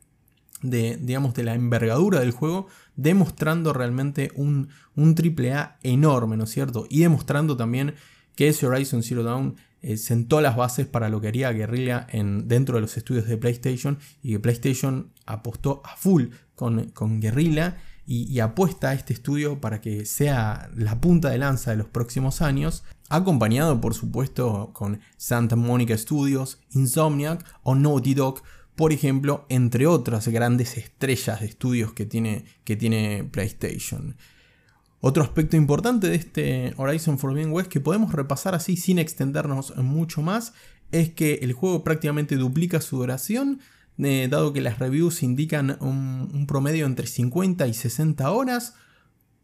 de, 0.63 0.99
digamos, 1.01 1.35
de 1.35 1.45
la 1.45 1.55
envergadura 1.55 2.21
del 2.21 2.33
juego, 2.33 2.67
demostrando 2.99 3.73
realmente 3.73 4.33
un, 4.35 4.69
un 4.97 5.15
A 5.55 5.79
enorme, 5.83 6.37
¿no 6.37 6.45
es 6.45 6.51
cierto? 6.51 6.87
Y 6.91 7.01
demostrando 7.01 7.57
también 7.57 7.95
que 8.35 8.49
ese 8.49 8.67
Horizon 8.67 9.03
Zero 9.03 9.23
Dawn 9.23 9.57
eh, 9.81 9.97
sentó 9.97 10.41
las 10.41 10.57
bases 10.57 10.87
para 10.87 11.09
lo 11.09 11.21
que 11.21 11.29
haría 11.29 11.53
Guerrilla 11.53 12.07
en, 12.11 12.49
dentro 12.49 12.75
de 12.75 12.81
los 12.81 12.97
estudios 12.97 13.27
de 13.27 13.37
PlayStation 13.37 13.99
y 14.23 14.33
que 14.33 14.41
PlayStation 14.41 15.13
apostó 15.27 15.81
a 15.85 15.97
full 15.97 16.27
con, 16.57 16.89
con 16.91 17.21
Guerrilla 17.21 17.79
y, 18.11 18.41
apuesta 18.41 18.89
a 18.89 18.95
este 18.95 19.13
estudio 19.13 19.61
para 19.61 19.83
que 19.83 20.07
sea 20.07 20.71
la 20.75 20.99
punta 20.99 21.29
de 21.29 21.37
lanza 21.37 21.73
de 21.73 21.77
los 21.77 21.89
próximos 21.89 22.41
años, 22.41 22.85
acompañado 23.11 23.83
por 23.83 23.93
supuesto 23.93 24.71
con 24.73 25.01
Santa 25.19 25.57
Monica 25.57 25.97
Studios, 25.97 26.59
Insomniac 26.71 27.45
o 27.63 27.75
Naughty 27.75 28.15
Dog, 28.15 28.43
por 28.79 28.93
ejemplo, 28.93 29.45
entre 29.49 29.89
otras 29.89 30.29
grandes 30.29 30.77
estrellas 30.77 31.41
de 31.41 31.47
estudios 31.47 31.93
que 31.95 32.07
tiene, 32.07 32.45
que 32.63 32.77
tiene 32.77 33.29
PlayStation. 33.29 34.15
Otro 35.01 35.25
aspecto 35.25 35.57
importante 35.57 36.09
de 36.09 36.15
este 36.15 36.75
Horizon 36.77 37.19
Forbidden 37.19 37.51
West 37.51 37.69
que 37.69 37.81
podemos 37.81 38.13
repasar 38.13 38.55
así 38.55 38.77
sin 38.77 39.01
extendernos 39.01 39.77
mucho 39.79 40.23
más 40.23 40.53
es 40.93 41.11
que 41.11 41.41
el 41.43 41.55
juego 41.55 41.83
prácticamente 41.83 42.37
duplica 42.37 42.81
su 42.81 42.99
duración, 42.99 43.59
eh, 43.99 44.29
dado 44.31 44.53
que 44.53 44.61
las 44.61 44.79
reviews 44.79 45.25
indican 45.25 45.77
un, 45.81 46.47
promedio 46.47 46.87
entre 46.87 47.09
50 47.09 47.67
y 47.67 47.75
60 47.75 48.31
horas, 48.31 48.77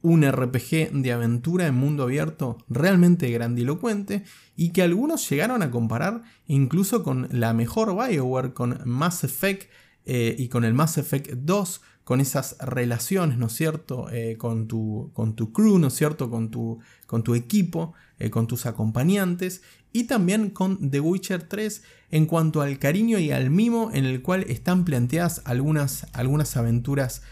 un 0.04 0.22
RPG 0.22 0.92
de 0.92 1.12
aventura 1.12 1.66
en 1.66 1.74
mundo 1.74 2.02
abierto 2.02 2.58
realmente 2.68 3.30
grandilocuente 3.30 4.22
y 4.54 4.68
que 4.68 4.82
algunos 4.82 5.28
llegaron 5.30 5.62
a 5.62 5.70
comparar 5.70 6.22
incluso 6.46 7.02
con 7.02 7.26
la 7.32 7.54
mejor 7.54 7.94
Bioware, 7.96 8.52
con 8.52 8.80
Mass 8.84 9.24
Effect 9.24 9.70
eh, 10.04 10.36
y 10.38 10.48
con 10.48 10.64
el 10.64 10.74
Mass 10.74 10.98
Effect 10.98 11.30
2, 11.32 11.80
con 12.04 12.20
esas 12.20 12.58
relaciones, 12.60 13.38
¿no 13.38 13.46
es 13.46 13.54
cierto?, 13.54 14.10
eh, 14.10 14.36
con, 14.36 14.68
tu, 14.68 15.10
con, 15.14 15.34
tu, 15.34 15.54
crew, 15.54 15.78
¿no 15.78 15.86
es 15.86 15.94
cierto?, 15.94 16.28
con 16.28 16.50
tu, 16.50 16.80
con 17.06 17.24
tu 17.24 17.34
equipo, 17.34 17.94
eh, 18.18 18.28
con 18.28 18.46
tus 18.46 18.66
acompañantes, 18.66 19.62
y 19.90 20.04
también 20.04 20.50
con 20.50 20.90
The 20.90 21.00
Witcher 21.00 21.44
3 21.44 21.82
en 22.10 22.26
cuanto 22.26 22.60
al 22.60 22.78
cariño 22.78 23.18
y 23.18 23.30
al 23.30 23.48
mimo 23.48 23.90
en 23.94 24.04
el 24.04 24.20
cual 24.20 24.44
están 24.48 24.84
planteadas 24.84 25.40
algunas, 25.46 26.08
algunas 26.12 26.58
aventuras, 26.58 27.22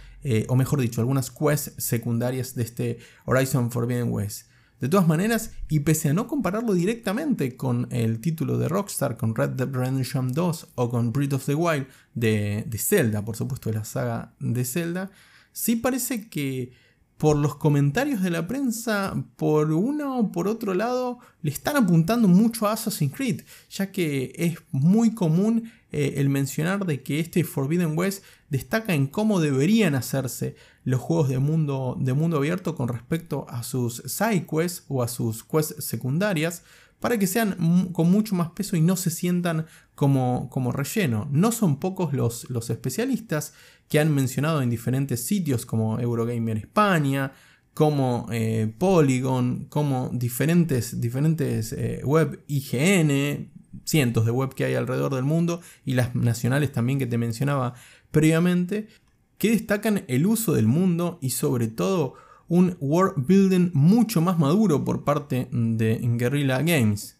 o 0.48 0.56
mejor 0.56 0.80
dicho, 0.80 1.00
algunas 1.00 1.30
quests 1.30 1.74
secundarias 1.78 2.54
de 2.54 2.62
este 2.62 2.98
Horizon 3.24 3.70
Forbidden 3.70 4.12
West. 4.12 4.48
De 4.82 4.88
todas 4.88 5.06
maneras, 5.06 5.52
y 5.68 5.80
pese 5.80 6.08
a 6.08 6.12
no 6.12 6.26
compararlo 6.26 6.74
directamente 6.74 7.56
con 7.56 7.86
el 7.92 8.20
título 8.20 8.58
de 8.58 8.68
Rockstar, 8.68 9.16
con 9.16 9.36
Red 9.36 9.50
Dead 9.50 9.68
Redemption 9.70 10.32
2 10.32 10.68
o 10.74 10.90
con 10.90 11.12
Breath 11.12 11.34
of 11.34 11.46
the 11.46 11.54
Wild 11.54 11.86
de, 12.14 12.64
de 12.66 12.78
Zelda, 12.78 13.24
por 13.24 13.36
supuesto 13.36 13.70
de 13.70 13.76
la 13.76 13.84
saga 13.84 14.34
de 14.40 14.64
Zelda, 14.64 15.12
sí 15.52 15.76
parece 15.76 16.28
que 16.28 16.72
por 17.16 17.36
los 17.36 17.54
comentarios 17.54 18.20
de 18.22 18.30
la 18.30 18.48
prensa, 18.48 19.14
por 19.36 19.70
uno 19.70 20.18
o 20.18 20.32
por 20.32 20.48
otro 20.48 20.74
lado, 20.74 21.20
le 21.42 21.52
están 21.52 21.76
apuntando 21.76 22.26
mucho 22.26 22.66
a 22.66 22.72
Assassin's 22.72 23.14
Creed, 23.14 23.42
ya 23.70 23.92
que 23.92 24.32
es 24.34 24.58
muy 24.72 25.14
común 25.14 25.70
eh, 25.92 26.14
el 26.16 26.28
mencionar 26.28 26.86
de 26.86 27.02
que 27.02 27.20
este 27.20 27.44
Forbidden 27.44 27.96
West 27.96 28.24
destaca 28.48 28.94
en 28.94 29.06
cómo 29.06 29.40
deberían 29.40 29.94
hacerse 29.94 30.56
los 30.84 31.00
juegos 31.00 31.28
de 31.28 31.38
mundo, 31.38 31.96
de 32.00 32.14
mundo 32.14 32.38
abierto 32.38 32.74
con 32.74 32.88
respecto 32.88 33.46
a 33.48 33.62
sus 33.62 34.02
side 34.06 34.46
quests 34.46 34.84
o 34.88 35.02
a 35.02 35.08
sus 35.08 35.44
quests 35.44 35.84
secundarias 35.84 36.62
para 36.98 37.18
que 37.18 37.26
sean 37.26 37.90
con 37.92 38.10
mucho 38.10 38.34
más 38.34 38.50
peso 38.50 38.76
y 38.76 38.80
no 38.80 38.96
se 38.96 39.10
sientan 39.10 39.66
como, 39.94 40.48
como 40.50 40.72
relleno. 40.72 41.28
No 41.30 41.52
son 41.52 41.78
pocos 41.78 42.12
los, 42.12 42.48
los, 42.48 42.70
especialistas 42.70 43.54
que 43.88 43.98
han 43.98 44.14
mencionado 44.14 44.62
en 44.62 44.70
diferentes 44.70 45.26
sitios 45.26 45.66
como 45.66 45.98
Eurogamer 45.98 46.56
España, 46.56 47.32
como 47.74 48.26
eh, 48.30 48.72
Polygon, 48.78 49.66
como 49.68 50.10
diferentes, 50.12 51.00
diferentes 51.00 51.72
eh, 51.72 52.02
web 52.04 52.44
IGN, 52.46 53.51
cientos 53.84 54.24
de 54.24 54.30
web 54.30 54.54
que 54.54 54.64
hay 54.64 54.74
alrededor 54.74 55.14
del 55.14 55.24
mundo 55.24 55.60
y 55.84 55.94
las 55.94 56.14
nacionales 56.14 56.72
también 56.72 56.98
que 56.98 57.06
te 57.06 57.18
mencionaba 57.18 57.74
previamente, 58.10 58.88
que 59.38 59.50
destacan 59.50 60.04
el 60.08 60.26
uso 60.26 60.52
del 60.52 60.66
mundo 60.66 61.18
y 61.20 61.30
sobre 61.30 61.68
todo 61.68 62.14
un 62.48 62.76
world 62.80 63.26
building 63.26 63.70
mucho 63.72 64.20
más 64.20 64.38
maduro 64.38 64.84
por 64.84 65.04
parte 65.04 65.48
de 65.50 65.98
Guerrilla 66.02 66.58
Games. 66.62 67.18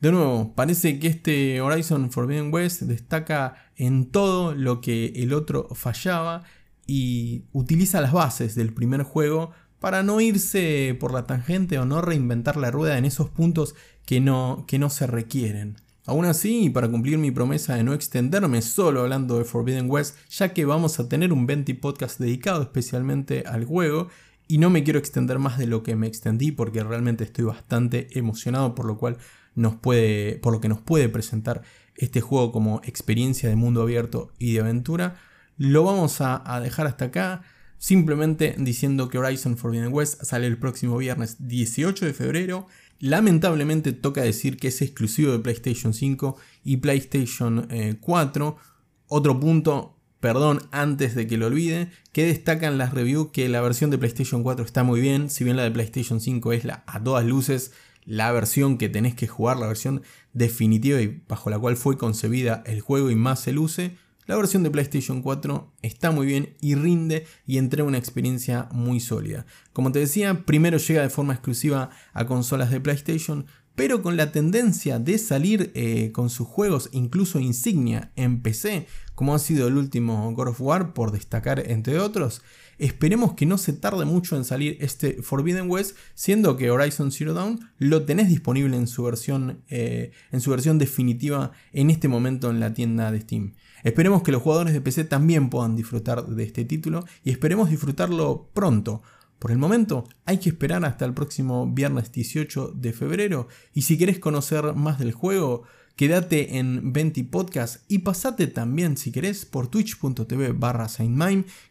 De 0.00 0.12
nuevo, 0.12 0.54
parece 0.54 1.00
que 1.00 1.08
este 1.08 1.60
Horizon 1.60 2.12
Forbidden 2.12 2.54
West 2.54 2.82
destaca 2.82 3.56
en 3.74 4.06
todo 4.06 4.54
lo 4.54 4.80
que 4.80 5.06
el 5.16 5.32
otro 5.32 5.68
fallaba 5.74 6.44
y 6.86 7.42
utiliza 7.52 8.00
las 8.00 8.12
bases 8.12 8.54
del 8.54 8.72
primer 8.72 9.02
juego 9.02 9.50
para 9.80 10.02
no 10.02 10.20
irse 10.20 10.96
por 10.98 11.12
la 11.12 11.26
tangente 11.26 11.78
o 11.78 11.84
no 11.84 12.00
reinventar 12.00 12.56
la 12.56 12.70
rueda 12.70 12.98
en 12.98 13.04
esos 13.04 13.30
puntos 13.30 13.74
que 14.06 14.20
no, 14.20 14.64
que 14.68 14.78
no 14.78 14.90
se 14.90 15.06
requieren. 15.06 15.76
Aún 16.08 16.24
así, 16.24 16.70
para 16.70 16.88
cumplir 16.88 17.18
mi 17.18 17.30
promesa 17.30 17.74
de 17.74 17.84
no 17.84 17.92
extenderme 17.92 18.62
solo 18.62 19.02
hablando 19.02 19.36
de 19.36 19.44
Forbidden 19.44 19.90
West, 19.90 20.16
ya 20.30 20.54
que 20.54 20.64
vamos 20.64 20.98
a 20.98 21.06
tener 21.06 21.34
un 21.34 21.46
20 21.46 21.74
podcast 21.74 22.18
dedicado 22.18 22.62
especialmente 22.62 23.44
al 23.46 23.66
juego, 23.66 24.08
Y 24.46 24.56
no 24.56 24.70
me 24.70 24.84
quiero 24.84 24.98
extender 24.98 25.38
más 25.38 25.58
de 25.58 25.66
lo 25.66 25.82
que 25.82 25.96
me 25.96 26.06
extendí 26.06 26.50
porque 26.50 26.82
realmente 26.82 27.24
estoy 27.24 27.44
bastante 27.44 28.08
emocionado 28.18 28.74
por 28.74 28.86
lo 28.86 28.96
cual 28.96 29.18
nos 29.54 29.76
puede, 29.76 30.36
por 30.36 30.54
lo 30.54 30.62
que 30.62 30.70
nos 30.70 30.80
puede 30.80 31.10
presentar 31.10 31.60
este 31.94 32.22
juego 32.22 32.52
como 32.52 32.80
experiencia 32.84 33.50
de 33.50 33.56
mundo 33.56 33.82
abierto 33.82 34.32
y 34.38 34.54
de 34.54 34.60
aventura. 34.60 35.16
Lo 35.58 35.84
vamos 35.84 36.22
a, 36.22 36.42
a 36.54 36.60
dejar 36.60 36.86
hasta 36.86 37.04
acá. 37.04 37.42
Simplemente 37.76 38.54
diciendo 38.56 39.10
que 39.10 39.18
Horizon 39.18 39.58
Forbidden 39.58 39.92
West 39.92 40.24
sale 40.24 40.46
el 40.46 40.56
próximo 40.56 40.96
viernes 40.96 41.36
18 41.46 42.06
de 42.06 42.14
febrero. 42.14 42.66
Lamentablemente 43.00 43.92
toca 43.92 44.22
decir 44.22 44.56
que 44.56 44.68
es 44.68 44.82
exclusivo 44.82 45.32
de 45.32 45.38
PlayStation 45.38 45.94
5 45.94 46.36
y 46.64 46.78
PlayStation 46.78 47.68
4. 48.00 48.48
Eh, 48.48 48.62
Otro 49.06 49.40
punto, 49.40 49.96
perdón, 50.20 50.60
antes 50.72 51.14
de 51.14 51.26
que 51.26 51.36
lo 51.36 51.46
olvide, 51.46 51.90
que 52.12 52.26
destacan 52.26 52.76
las 52.76 52.92
reviews 52.92 53.30
que 53.32 53.48
la 53.48 53.60
versión 53.60 53.90
de 53.90 53.98
PlayStation 53.98 54.42
4 54.42 54.64
está 54.64 54.82
muy 54.82 55.00
bien, 55.00 55.30
si 55.30 55.44
bien 55.44 55.56
la 55.56 55.62
de 55.62 55.70
PlayStation 55.70 56.20
5 56.20 56.52
es 56.52 56.64
la 56.64 56.82
a 56.86 57.02
todas 57.02 57.24
luces 57.24 57.72
la 58.08 58.32
versión 58.32 58.78
que 58.78 58.88
tenés 58.88 59.14
que 59.14 59.26
jugar, 59.26 59.58
la 59.58 59.66
versión 59.66 60.00
definitiva 60.32 60.98
y 61.02 61.22
bajo 61.28 61.50
la 61.50 61.58
cual 61.58 61.76
fue 61.76 61.98
concebida 61.98 62.62
el 62.64 62.80
juego 62.80 63.10
y 63.10 63.14
más 63.14 63.40
se 63.40 63.52
luce. 63.52 63.98
La 64.28 64.36
versión 64.36 64.62
de 64.62 64.70
PlayStation 64.70 65.22
4 65.22 65.72
está 65.80 66.10
muy 66.10 66.26
bien 66.26 66.54
y 66.60 66.74
rinde 66.74 67.26
y 67.46 67.56
entrega 67.56 67.88
una 67.88 67.96
experiencia 67.96 68.68
muy 68.72 69.00
sólida. 69.00 69.46
Como 69.72 69.90
te 69.90 70.00
decía, 70.00 70.44
primero 70.44 70.76
llega 70.76 71.00
de 71.00 71.08
forma 71.08 71.32
exclusiva 71.32 71.88
a 72.12 72.26
consolas 72.26 72.70
de 72.70 72.78
PlayStation, 72.78 73.46
pero 73.74 74.02
con 74.02 74.18
la 74.18 74.30
tendencia 74.30 74.98
de 74.98 75.16
salir 75.16 75.72
eh, 75.74 76.12
con 76.12 76.28
sus 76.28 76.46
juegos 76.46 76.90
incluso 76.92 77.40
insignia 77.40 78.12
en 78.16 78.42
PC, 78.42 78.86
como 79.14 79.34
ha 79.34 79.38
sido 79.38 79.66
el 79.66 79.78
último 79.78 80.30
God 80.34 80.48
of 80.48 80.60
War, 80.60 80.92
por 80.92 81.10
destacar 81.10 81.62
entre 81.66 81.98
otros, 81.98 82.42
Esperemos 82.78 83.34
que 83.34 83.44
no 83.44 83.58
se 83.58 83.72
tarde 83.72 84.04
mucho 84.04 84.36
en 84.36 84.44
salir 84.44 84.76
este 84.80 85.20
Forbidden 85.20 85.68
West, 85.68 85.96
siendo 86.14 86.56
que 86.56 86.70
Horizon 86.70 87.10
Zero 87.10 87.34
Dawn 87.34 87.58
lo 87.78 88.04
tenés 88.04 88.28
disponible 88.28 88.76
en 88.76 88.86
su 88.86 89.02
versión, 89.02 89.64
eh, 89.68 90.12
en 90.30 90.40
su 90.40 90.50
versión 90.50 90.78
definitiva 90.78 91.50
en 91.72 91.90
este 91.90 92.06
momento 92.06 92.50
en 92.50 92.60
la 92.60 92.72
tienda 92.74 93.10
de 93.10 93.20
Steam. 93.20 93.54
Esperemos 93.84 94.22
que 94.22 94.32
los 94.32 94.42
jugadores 94.42 94.72
de 94.72 94.80
PC 94.80 95.04
también 95.04 95.50
puedan 95.50 95.76
disfrutar 95.76 96.26
de 96.26 96.42
este 96.44 96.64
título 96.64 97.04
y 97.24 97.30
esperemos 97.30 97.70
disfrutarlo 97.70 98.48
pronto. 98.52 99.02
Por 99.38 99.52
el 99.52 99.58
momento 99.58 100.04
hay 100.24 100.38
que 100.38 100.48
esperar 100.48 100.84
hasta 100.84 101.04
el 101.04 101.14
próximo 101.14 101.66
viernes 101.66 102.10
18 102.10 102.72
de 102.74 102.92
febrero 102.92 103.48
y 103.72 103.82
si 103.82 103.96
querés 103.96 104.18
conocer 104.18 104.74
más 104.74 104.98
del 104.98 105.12
juego, 105.12 105.64
Quédate 105.98 106.58
en 106.58 106.92
Venti 106.92 107.24
Podcast 107.24 107.82
y 107.88 107.98
pasate 107.98 108.46
también, 108.46 108.96
si 108.96 109.10
querés, 109.10 109.44
por 109.44 109.66
twitch.tv 109.66 110.52
barra 110.52 110.86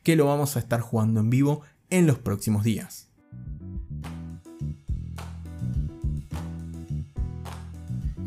que 0.04 0.16
lo 0.18 0.26
vamos 0.26 0.58
a 0.58 0.60
estar 0.60 0.82
jugando 0.82 1.22
en 1.22 1.30
vivo 1.30 1.62
en 1.90 2.08
los 2.08 2.20
próximos 2.20 2.66
días. 2.66 3.07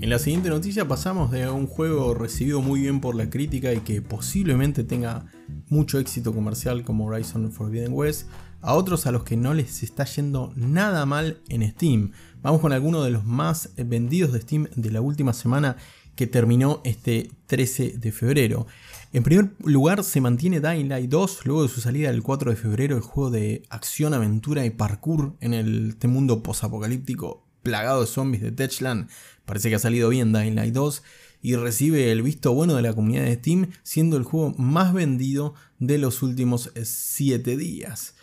En 0.01 0.09
la 0.09 0.19
siguiente 0.19 0.49
noticia 0.49 0.89
pasamos 0.89 1.31
de 1.31 1.47
un 1.51 1.67
juego 1.67 2.15
recibido 2.15 2.63
muy 2.63 2.81
bien 2.81 3.03
por 3.03 3.15
la 3.15 3.29
crítica 3.29 3.75
y 3.75 3.81
que 3.81 4.01
posiblemente 4.01 4.83
tenga 4.83 5.27
mucho 5.69 5.99
éxito 5.99 6.33
comercial 6.33 6.85
como 6.85 7.05
Horizon 7.05 7.53
Forbidden 7.53 7.93
West 7.93 8.27
a 8.63 8.73
otros 8.77 9.05
a 9.05 9.13
los 9.13 9.25
que 9.25 9.37
no 9.37 9.53
les 9.53 9.83
está 9.83 10.07
yendo 10.07 10.55
nada 10.57 11.05
mal 11.05 11.43
en 11.51 11.71
Steam. 11.71 12.13
Vamos 12.41 12.63
con 12.63 12.73
algunos 12.73 13.05
de 13.05 13.11
los 13.11 13.27
más 13.27 13.73
vendidos 13.77 14.33
de 14.33 14.41
Steam 14.41 14.69
de 14.75 14.91
la 14.91 15.03
última 15.03 15.35
semana 15.35 15.77
que 16.17 16.27
terminó 16.27 16.81
este 16.85 17.31
13 17.47 17.99
de 17.99 18.11
febrero. 18.11 18.67
En 19.13 19.23
primer 19.23 19.51
lugar 19.65 20.03
se 20.03 20.23
mantiene 20.23 20.61
Dying 20.61 20.89
Light 20.89 21.11
2 21.11 21.45
luego 21.45 21.65
de 21.65 21.69
su 21.69 21.83
salida 21.83 22.09
el 22.09 22.23
4 22.23 22.51
de 22.53 22.57
febrero, 22.57 22.97
el 22.97 23.03
juego 23.03 23.31
de 23.31 23.65
acción, 23.69 24.15
aventura 24.15 24.65
y 24.65 24.71
parkour 24.71 25.37
en 25.41 25.53
el, 25.53 25.91
este 25.91 26.09
mundo 26.09 26.43
posapocalíptico 26.43 27.50
plagado 27.63 28.01
de 28.01 28.07
zombies 28.07 28.43
de 28.43 28.53
Techland. 28.53 29.09
Parece 29.45 29.69
que 29.69 29.77
ha 29.77 29.81
salido 29.81 30.09
bien 30.09 30.33
Dying 30.33 30.55
Light 30.55 30.75
2 30.75 31.03
y 31.43 31.57
recibe 31.57 32.13
el 32.13 32.23
visto 32.23 32.53
bueno 32.53 32.75
de 32.75 32.83
la 32.83 32.93
comunidad 32.93 33.25
de 33.25 33.35
Steam, 33.35 33.71
siendo 33.83 34.17
el 34.17 34.25
juego 34.25 34.55
más 34.59 34.93
vendido 34.93 35.55
de 35.79 35.99
los 35.99 36.23
últimos 36.23 36.71
7 36.83 37.57
días. 37.57 38.15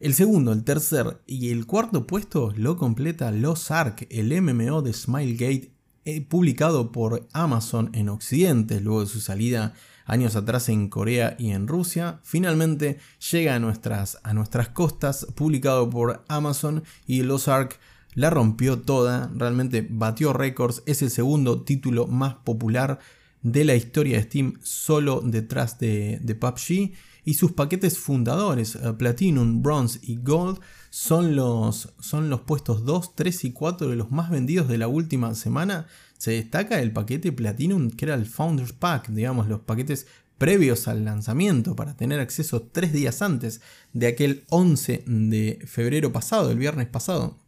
El 0.00 0.14
segundo, 0.14 0.52
el 0.52 0.64
tercer 0.64 1.20
y 1.26 1.50
el 1.50 1.66
cuarto 1.66 2.06
puesto 2.06 2.52
lo 2.56 2.76
completa 2.76 3.32
Los 3.32 3.70
Ark, 3.70 4.06
el 4.10 4.40
MMO 4.40 4.82
de 4.82 4.92
Smilegate, 4.92 5.72
eh, 6.04 6.20
publicado 6.20 6.92
por 6.92 7.28
Amazon 7.32 7.90
en 7.92 8.08
Occidente, 8.08 8.80
luego 8.80 9.00
de 9.00 9.08
su 9.08 9.20
salida 9.20 9.74
años 10.06 10.36
atrás 10.36 10.68
en 10.68 10.88
Corea 10.88 11.36
y 11.38 11.50
en 11.50 11.68
Rusia. 11.68 12.20
Finalmente 12.22 12.98
llega 13.30 13.54
a 13.54 13.58
nuestras, 13.58 14.18
a 14.22 14.32
nuestras 14.34 14.68
costas, 14.70 15.26
publicado 15.34 15.90
por 15.90 16.24
Amazon 16.28 16.82
y 17.06 17.22
Los 17.22 17.46
Ark 17.46 17.78
la 18.18 18.30
rompió 18.30 18.80
toda, 18.80 19.30
realmente 19.32 19.86
batió 19.88 20.32
récords, 20.32 20.82
es 20.86 21.02
el 21.02 21.10
segundo 21.10 21.62
título 21.62 22.08
más 22.08 22.34
popular 22.34 22.98
de 23.42 23.64
la 23.64 23.76
historia 23.76 24.16
de 24.16 24.24
Steam, 24.24 24.58
solo 24.60 25.20
detrás 25.24 25.78
de, 25.78 26.18
de 26.20 26.34
PUBG 26.34 26.94
y 27.24 27.34
sus 27.34 27.52
paquetes 27.52 27.96
fundadores, 27.96 28.74
eh, 28.74 28.92
Platinum, 28.98 29.62
Bronze 29.62 30.00
y 30.02 30.16
Gold, 30.16 30.58
son 30.90 31.36
los, 31.36 31.94
son 32.00 32.28
los 32.28 32.40
puestos 32.40 32.84
2, 32.84 33.14
3 33.14 33.44
y 33.44 33.52
4 33.52 33.88
de 33.88 33.94
los 33.94 34.10
más 34.10 34.30
vendidos 34.30 34.66
de 34.66 34.78
la 34.78 34.88
última 34.88 35.36
semana. 35.36 35.86
Se 36.16 36.32
destaca 36.32 36.82
el 36.82 36.90
paquete 36.90 37.30
Platinum, 37.30 37.88
que 37.88 38.06
era 38.06 38.16
el 38.16 38.26
Founders 38.26 38.72
Pack, 38.72 39.10
digamos, 39.10 39.46
los 39.46 39.60
paquetes 39.60 40.08
previos 40.38 40.88
al 40.88 41.04
lanzamiento 41.04 41.76
para 41.76 41.96
tener 41.96 42.18
acceso 42.18 42.62
tres 42.62 42.92
días 42.92 43.22
antes 43.22 43.60
de 43.92 44.08
aquel 44.08 44.42
11 44.48 45.04
de 45.06 45.60
febrero 45.68 46.10
pasado, 46.12 46.50
el 46.50 46.58
viernes 46.58 46.88
pasado, 46.88 47.38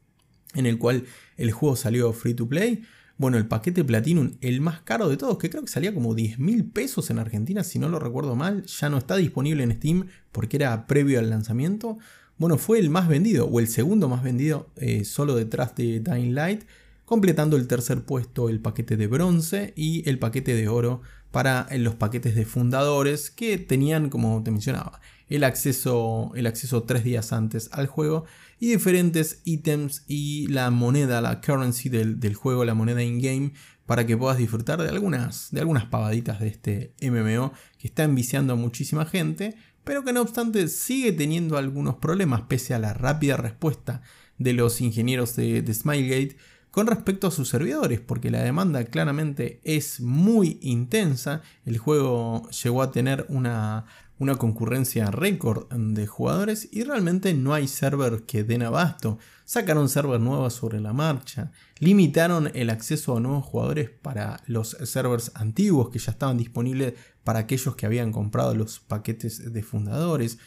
en 0.55 0.67
el 0.67 0.79
cual 0.79 1.05
el 1.37 1.53
juego 1.53 1.77
salió 1.77 2.13
free 2.13 2.35
to 2.35 2.49
play. 2.49 2.83
Bueno, 3.17 3.37
el 3.37 3.47
paquete 3.47 3.85
Platinum, 3.85 4.33
el 4.41 4.63
más 4.63 4.81
caro 4.81 5.09
de 5.09 5.19
todos, 5.19 5.37
que 5.37 5.51
creo 5.51 5.63
que 5.63 5.71
salía 5.71 5.93
como 5.93 6.15
10 6.15 6.39
mil 6.39 6.65
pesos 6.65 7.11
en 7.11 7.19
Argentina, 7.19 7.63
si 7.65 7.79
no 7.79 7.91
lo 7.91 7.99
recuerdo 7.99 8.35
mal, 8.35 8.65
ya 8.65 8.89
no 8.89 8.97
está 8.97 9.17
disponible 9.17 9.63
en 9.63 9.73
Steam 9.73 10.07
porque 10.33 10.57
era 10.57 10.87
previo 10.87 11.19
al 11.19 11.29
lanzamiento. 11.29 11.99
Bueno, 12.39 12.57
fue 12.57 12.79
el 12.79 12.89
más 12.89 13.09
vendido, 13.09 13.47
o 13.47 13.61
el 13.61 13.69
segundo 13.69 14.09
más 14.09 14.23
vendido, 14.23 14.71
eh, 14.77 15.05
solo 15.05 15.35
detrás 15.35 15.77
de 15.77 16.01
Dying 16.01 16.35
Light, 16.35 16.63
completando 17.05 17.59
el 17.59 17.67
tercer 17.67 18.05
puesto 18.05 18.49
el 18.49 18.61
paquete 18.61 18.97
de 18.97 19.07
bronce 19.07 19.75
y 19.77 20.09
el 20.09 20.19
paquete 20.19 20.55
de 20.55 20.69
oro 20.69 21.03
para 21.31 21.69
los 21.77 21.97
paquetes 21.97 22.35
de 22.35 22.47
fundadores 22.47 23.31
que 23.31 23.59
tenían, 23.59 24.09
como 24.09 24.43
te 24.43 24.51
mencionaba, 24.51 25.01
el 25.31 25.45
acceso, 25.45 26.33
el 26.35 26.47
acceso 26.47 26.83
tres 26.83 27.05
días 27.05 27.33
antes 27.33 27.71
al 27.73 27.87
juego 27.87 28.25
y 28.59 28.69
diferentes 28.73 29.41
ítems 29.45 30.05
y 30.07 30.49
la 30.49 30.71
moneda, 30.71 31.23
la 31.23 31.41
currency 31.41 31.89
del, 31.89 32.35
juego, 32.35 32.65
la 32.65 32.75
moneda 32.75 33.03
in-game, 33.03 33.53
para 33.87 34.07
que 34.07 34.17
puedas 34.17 34.39
disfrutar 34.39 34.83
de 34.83 34.89
algunas, 34.89 35.51
de 35.53 35.61
algunas 35.61 35.87
pavaditas 35.87 36.41
de 36.41 36.49
este 36.49 36.95
MMO 37.01 37.53
que 37.79 37.89
está 37.89 38.03
enviciando 38.03 38.53
a 38.53 38.57
muchísima 38.57 39.07
gente, 39.07 39.57
pero 39.85 40.05
que 40.05 40.13
no 40.13 40.21
obstante 40.21 40.69
sigue 40.69 41.13
teniendo 41.13 41.57
algunos 41.57 41.97
problemas 41.97 42.43
pese 42.43 42.75
a 42.75 42.79
la 42.79 42.93
rápida 42.93 43.37
respuesta 43.37 44.03
de 44.37 44.53
los 44.53 44.81
ingenieros 44.81 45.37
de, 45.37 45.63
de 45.63 45.75
Smilegate 45.75 46.37
con 46.71 46.87
respecto 46.87 47.27
a 47.27 47.31
sus 47.33 47.49
servidores, 47.49 48.01
porque 48.01 48.31
la 48.31 48.43
demanda 48.43 48.85
claramente 48.85 49.61
es 49.65 50.01
muy 50.01 50.59
intensa. 50.61 51.43
El 51.65 51.79
juego 51.79 52.49
llegó 52.51 52.83
a 52.83 52.93
tener 52.93 53.27
una 53.29 53.87
una 54.21 54.37
concurrencia 54.37 55.11
récord 55.11 55.67
de 55.73 56.07
jugadores 56.07 56.69
y 56.71 56.85
realmente 56.85 57.33
no 57.33 57.55
hay 57.55 57.67
server 57.67 58.25
que 58.25 58.45
den 58.45 58.63
abasto. 58.63 59.19
Sacaron 59.47 59.89
servers 59.89 60.23
nuevos 60.23 60.53
sobre 60.53 60.79
la 60.79 60.93
marcha, 60.93 61.53
limitaron 61.79 62.51
el 62.55 62.69
acceso 62.69 63.17
a 63.17 63.21
nuevos 63.21 63.47
jugadores 63.47 63.89
para 63.89 64.43
los 64.47 64.77
servers 64.85 65.33
antiguos 65.35 65.89
que 65.89 65.99
ya 65.99 66.13
estaban 66.13 66.37
disponibles 66.37 66.95
para 67.25 67.41
aquellos 67.41 67.75
que 67.77 67.87
habían 67.87 68.13
comprado 68.13 68.55
los 68.55 68.79
paquetes 68.79 69.55
de 69.55 69.63
fundadores. 69.63 70.39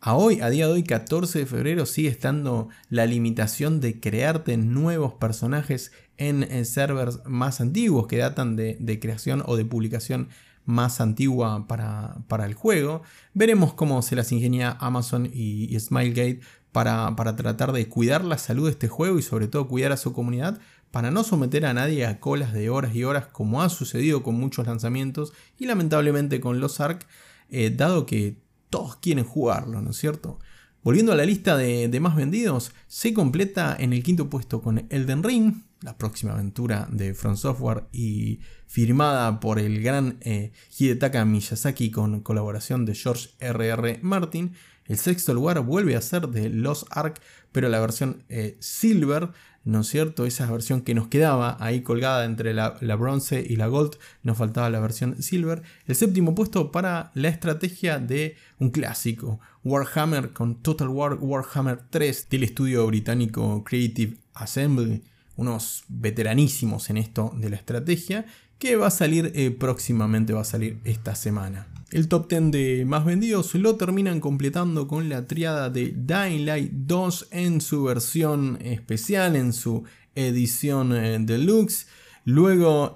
A 0.00 0.14
hoy, 0.14 0.40
a 0.40 0.48
día 0.48 0.66
de 0.66 0.72
hoy, 0.72 0.84
14 0.84 1.40
de 1.40 1.46
febrero, 1.46 1.84
sigue 1.84 2.08
estando 2.08 2.70
la 2.88 3.04
limitación 3.04 3.80
de 3.80 4.00
crearte 4.00 4.56
nuevos 4.56 5.14
personajes 5.14 5.92
en, 6.16 6.64
servers 6.64 7.20
más 7.26 7.60
antiguos 7.60 8.06
que 8.06 8.16
datan 8.16 8.56
de, 8.56 8.78
de 8.80 8.98
creación 9.00 9.42
o 9.44 9.56
de 9.56 9.66
publicación 9.66 10.28
más 10.68 11.00
antigua 11.00 11.66
para, 11.66 12.44
el 12.44 12.52
juego. 12.52 13.02
Veremos 13.32 13.72
cómo 13.72 14.02
se 14.02 14.14
las 14.14 14.30
ingenia 14.32 14.76
Amazon 14.80 15.26
y, 15.32 15.74
Smilegate 15.80 16.40
para, 16.72 17.16
para, 17.16 17.36
tratar 17.36 17.72
de 17.72 17.88
cuidar 17.88 18.22
la 18.22 18.36
salud 18.36 18.66
de 18.66 18.72
este 18.72 18.86
juego 18.86 19.18
y 19.18 19.22
sobre 19.22 19.48
todo 19.48 19.66
cuidar 19.66 19.92
a 19.92 19.96
su 19.96 20.12
comunidad 20.12 20.60
para 20.90 21.10
no 21.10 21.24
someter 21.24 21.64
a 21.64 21.72
nadie 21.72 22.04
a 22.04 22.20
colas 22.20 22.52
de 22.52 22.68
horas 22.68 22.94
y 22.94 23.04
horas 23.04 23.26
como 23.26 23.62
ha 23.62 23.70
sucedido 23.70 24.22
con 24.22 24.34
muchos 24.34 24.66
lanzamientos 24.66 25.32
y 25.58 25.64
lamentablemente 25.64 26.38
con 26.38 26.60
los 26.60 26.80
ARC, 26.80 27.06
eh, 27.48 27.70
dado 27.74 28.04
que 28.04 28.36
todos 28.68 28.96
quieren 28.96 29.24
jugarlo, 29.24 29.80
¿no 29.80 29.90
es 29.90 29.96
cierto? 29.96 30.38
Volviendo 30.82 31.12
a 31.12 31.16
la 31.16 31.24
lista 31.24 31.56
de, 31.56 31.88
de, 31.88 32.00
más 32.00 32.14
vendidos, 32.14 32.72
se 32.88 33.14
completa 33.14 33.74
en 33.78 33.94
el 33.94 34.02
quinto 34.02 34.28
puesto 34.28 34.60
con 34.60 34.86
Elden 34.90 35.22
Ring, 35.22 35.62
la 35.82 35.96
próxima 35.96 36.32
aventura 36.32 36.88
de 36.90 37.14
From 37.14 37.36
Software 37.36 37.84
y 37.92 38.40
firmada 38.66 39.40
por 39.40 39.58
el 39.58 39.82
gran 39.82 40.18
eh, 40.20 40.52
Hidetaka 40.76 41.24
Miyazaki 41.24 41.90
con 41.90 42.20
colaboración 42.20 42.84
de 42.84 42.94
George 42.94 43.30
R.R. 43.40 44.00
Martin. 44.02 44.54
El 44.86 44.96
sexto 44.96 45.34
lugar 45.34 45.60
vuelve 45.60 45.96
a 45.96 46.00
ser 46.00 46.28
de 46.28 46.48
Los 46.48 46.86
Ark, 46.90 47.20
pero 47.52 47.68
la 47.68 47.78
versión 47.78 48.24
eh, 48.30 48.56
Silver, 48.58 49.30
¿no 49.64 49.82
es 49.82 49.88
cierto? 49.88 50.24
Esa 50.24 50.50
versión 50.50 50.80
que 50.80 50.94
nos 50.94 51.08
quedaba 51.08 51.58
ahí 51.60 51.82
colgada 51.82 52.24
entre 52.24 52.54
la, 52.54 52.70
bronce 52.96 53.44
y 53.46 53.56
la 53.56 53.66
gold, 53.66 53.98
nos 54.22 54.38
faltaba 54.38 54.70
la 54.70 54.80
versión 54.80 55.22
Silver. 55.22 55.62
El 55.86 55.94
séptimo 55.94 56.34
puesto 56.34 56.72
para 56.72 57.10
la 57.14 57.28
estrategia 57.28 57.98
de 57.98 58.36
un 58.58 58.70
clásico, 58.70 59.40
Warhammer 59.62 60.32
con 60.32 60.62
Total 60.62 60.88
War 60.88 61.18
Warhammer 61.20 61.80
3 61.90 62.28
del 62.30 62.44
estudio 62.44 62.86
británico 62.86 63.62
Creative 63.64 64.16
Assembly, 64.32 65.04
unos 65.38 65.84
veteranísimos 65.88 66.90
en 66.90 66.98
esto 66.98 67.32
de 67.36 67.48
la 67.48 67.56
estrategia, 67.56 68.26
que 68.58 68.76
va 68.76 68.88
a 68.88 68.90
salir 68.90 69.32
eh, 69.34 69.50
próximamente, 69.52 70.34
va 70.34 70.42
a 70.42 70.44
salir 70.44 70.80
esta 70.84 71.14
semana. 71.14 71.68
El 71.90 72.08
top 72.08 72.28
10 72.28 72.50
de 72.50 72.84
más 72.84 73.04
vendidos 73.06 73.54
lo 73.54 73.76
terminan 73.76 74.20
completando 74.20 74.88
con 74.88 75.08
la 75.08 75.26
triada 75.26 75.70
de 75.70 75.94
Dying 75.96 76.44
Light 76.44 76.72
2 76.72 77.28
en 77.30 77.60
su 77.62 77.84
versión 77.84 78.58
especial, 78.60 79.36
en 79.36 79.54
su 79.54 79.84
edición 80.14 80.94
eh, 80.94 81.18
deluxe. 81.20 81.86
Luego 82.24 82.94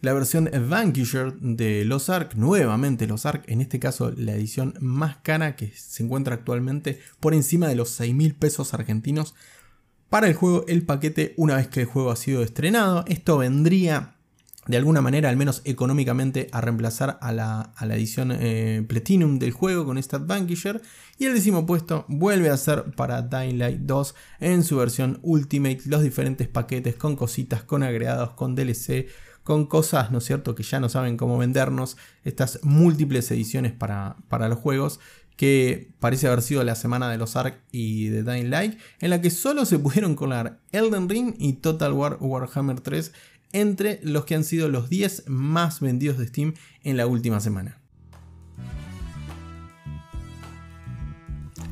la 0.00 0.14
versión 0.14 0.48
Vanquisher 0.70 1.34
de 1.40 1.84
Los 1.84 2.08
Ark, 2.08 2.36
nuevamente 2.36 3.06
Los 3.06 3.26
Ark, 3.26 3.42
en 3.48 3.60
este 3.60 3.78
caso 3.78 4.14
la 4.16 4.32
edición 4.32 4.72
más 4.80 5.18
cara 5.18 5.56
que 5.56 5.70
se 5.76 6.02
encuentra 6.02 6.36
actualmente 6.36 7.00
por 7.18 7.34
encima 7.34 7.68
de 7.68 7.74
los 7.74 7.90
6 7.90 8.14
mil 8.14 8.34
pesos 8.34 8.72
argentinos 8.72 9.34
para 10.10 10.26
el 10.28 10.34
juego, 10.34 10.64
el 10.68 10.82
paquete 10.82 11.34
una 11.36 11.56
vez 11.56 11.68
que 11.68 11.80
el 11.80 11.86
juego 11.86 12.10
ha 12.10 12.16
sido 12.16 12.42
estrenado. 12.42 13.04
Esto 13.06 13.38
vendría 13.38 14.16
de 14.66 14.76
alguna 14.76 15.00
manera, 15.00 15.30
al 15.30 15.36
menos 15.36 15.62
económicamente, 15.64 16.48
a 16.52 16.60
reemplazar 16.60 17.18
a 17.22 17.32
la, 17.32 17.72
edición 17.80 18.30
eh, 18.32 18.84
Platinum 18.86 19.38
del 19.38 19.52
juego 19.52 19.84
con 19.84 19.98
esta 19.98 20.18
Vanquisher. 20.18 20.82
Y 21.18 21.26
el 21.26 21.34
décimo 21.34 21.64
puesto 21.64 22.04
vuelve 22.08 22.50
a 22.50 22.56
ser 22.56 22.84
para 22.96 23.22
Dying 23.22 23.58
Light 23.58 23.80
2 23.80 24.14
en 24.40 24.62
su 24.62 24.76
versión 24.76 25.18
Ultimate, 25.22 25.80
los 25.86 26.02
diferentes 26.02 26.48
paquetes 26.48 26.96
con 26.96 27.16
cositas, 27.16 27.62
con 27.62 27.82
agregados, 27.82 28.30
con 28.32 28.54
DLC, 28.54 29.06
con 29.42 29.66
cosas, 29.66 30.10
¿no 30.10 30.18
es 30.18 30.24
cierto?, 30.24 30.54
que 30.54 30.62
ya 30.62 30.78
no 30.78 30.88
saben 30.88 31.16
cómo 31.16 31.38
vendernos, 31.38 31.96
estas 32.24 32.60
múltiples 32.62 33.30
ediciones 33.30 33.72
para, 33.72 34.16
para 34.28 34.48
los 34.48 34.58
juegos 34.58 35.00
que 35.40 35.88
parece 36.00 36.26
haber 36.26 36.42
sido 36.42 36.62
la 36.64 36.74
semana 36.74 37.08
de 37.08 37.16
los 37.16 37.34
Ark 37.34 37.62
y 37.72 38.08
de 38.08 38.22
Dying 38.22 38.50
Light, 38.50 38.78
en 38.98 39.08
la 39.08 39.22
que 39.22 39.30
solo 39.30 39.64
se 39.64 39.78
pudieron 39.78 40.14
colar 40.14 40.60
Elden 40.70 41.08
Ring 41.08 41.34
y 41.38 41.54
Total 41.54 41.94
War 41.94 42.18
Warhammer 42.20 42.82
3 42.82 43.10
entre 43.54 44.00
los 44.02 44.26
que 44.26 44.34
han 44.34 44.44
sido 44.44 44.68
los 44.68 44.90
10 44.90 45.30
más 45.30 45.80
vendidos 45.80 46.18
de 46.18 46.26
Steam 46.26 46.52
en 46.84 46.98
la 46.98 47.06
última 47.06 47.40
semana. 47.40 47.78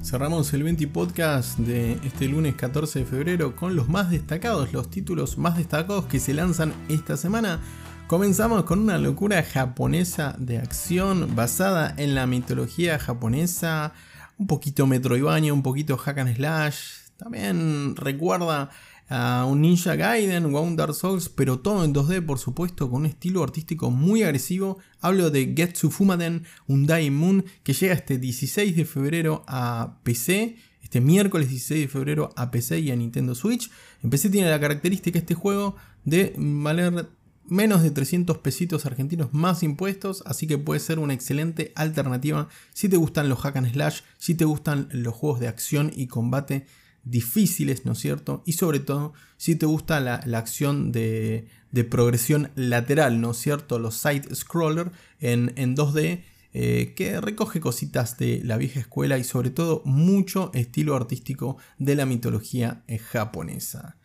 Cerramos 0.02 0.50
el 0.54 0.62
20 0.62 0.88
podcast 0.88 1.58
de 1.58 1.98
este 2.04 2.26
lunes 2.26 2.54
14 2.54 3.00
de 3.00 3.04
febrero 3.04 3.54
con 3.54 3.76
los 3.76 3.90
más 3.90 4.10
destacados, 4.10 4.72
los 4.72 4.88
títulos 4.88 5.36
más 5.36 5.58
destacados 5.58 6.06
que 6.06 6.20
se 6.20 6.32
lanzan 6.32 6.72
esta 6.88 7.18
semana. 7.18 7.60
Comenzamos 8.08 8.64
con 8.64 8.78
una 8.78 8.96
locura 8.96 9.42
japonesa 9.42 10.34
de 10.38 10.56
acción 10.56 11.36
basada 11.36 11.92
en 11.98 12.14
la 12.14 12.26
mitología 12.26 12.98
japonesa, 12.98 13.92
un 14.38 14.46
poquito 14.46 14.86
Metroidvania, 14.86 15.52
un 15.52 15.62
poquito 15.62 15.98
hack 15.98 16.16
and 16.16 16.34
slash. 16.34 16.78
También 17.18 17.94
recuerda 17.96 18.70
a 19.10 19.44
un 19.44 19.60
Ninja 19.60 19.94
Gaiden 19.94 20.46
o 20.46 20.56
a 20.56 20.62
un 20.62 20.74
Dark 20.74 20.94
Souls, 20.94 21.28
pero 21.28 21.58
todo 21.58 21.84
en 21.84 21.92
2D, 21.92 22.24
por 22.24 22.38
supuesto, 22.38 22.88
con 22.88 23.00
un 23.02 23.06
estilo 23.06 23.42
artístico 23.42 23.90
muy 23.90 24.22
agresivo. 24.22 24.78
Hablo 25.02 25.28
de 25.28 25.52
Getsu 25.54 25.90
Fumaden, 25.90 26.44
un 26.66 26.86
Dying 26.86 27.14
Moon, 27.14 27.44
que 27.62 27.74
llega 27.74 27.92
este 27.92 28.16
16 28.16 28.74
de 28.74 28.86
febrero 28.86 29.44
a 29.46 29.98
PC. 30.02 30.56
Este 30.82 31.02
miércoles 31.02 31.50
16 31.50 31.82
de 31.82 31.88
febrero 31.88 32.30
a 32.36 32.50
PC 32.50 32.80
y 32.80 32.90
a 32.90 32.96
Nintendo 32.96 33.34
Switch. 33.34 33.70
En 34.02 34.08
PC 34.08 34.30
tiene 34.30 34.48
la 34.48 34.58
característica 34.58 35.18
este 35.18 35.34
juego 35.34 35.76
de 36.06 36.32
valer 36.38 37.10
menos 37.48 37.82
de 37.82 37.90
300 37.90 38.38
pesitos 38.38 38.86
argentinos 38.86 39.32
más 39.32 39.62
impuestos, 39.62 40.22
así 40.26 40.46
que 40.46 40.58
puede 40.58 40.80
ser 40.80 40.98
una 40.98 41.14
excelente 41.14 41.72
alternativa 41.74 42.48
si 42.72 42.88
te 42.88 42.96
gustan 42.96 43.28
los 43.28 43.40
hack 43.40 43.56
and 43.56 43.72
slash, 43.72 44.00
si 44.18 44.34
te 44.34 44.44
gustan 44.44 44.88
los 44.92 45.14
juegos 45.14 45.40
de 45.40 45.48
acción 45.48 45.92
y 45.94 46.06
combate 46.06 46.66
difíciles, 47.04 47.84
¿no 47.86 47.92
es 47.92 47.98
cierto? 47.98 48.42
Y 48.44 48.52
sobre 48.52 48.80
todo, 48.80 49.12
si 49.36 49.56
te 49.56 49.66
gusta 49.66 50.00
la, 50.00 50.16
acción 50.38 50.92
de, 50.92 51.48
progresión 51.90 52.50
lateral, 52.54 53.20
¿no 53.20 53.30
es 53.32 53.38
cierto? 53.38 53.78
Los 53.78 53.96
side 53.96 54.34
scroller 54.34 54.90
en, 55.20 55.76
2D, 55.76 56.22
eh, 56.54 56.94
que 56.96 57.20
recoge 57.20 57.60
cositas 57.60 58.18
de 58.18 58.40
la 58.44 58.56
vieja 58.56 58.80
escuela 58.80 59.18
y 59.18 59.24
sobre 59.24 59.50
todo 59.50 59.82
mucho 59.84 60.50
estilo 60.54 60.96
artístico 60.96 61.56
de 61.78 61.94
la 61.94 62.06
mitología 62.06 62.82
eh, 62.88 62.98
japonesa. 62.98 63.97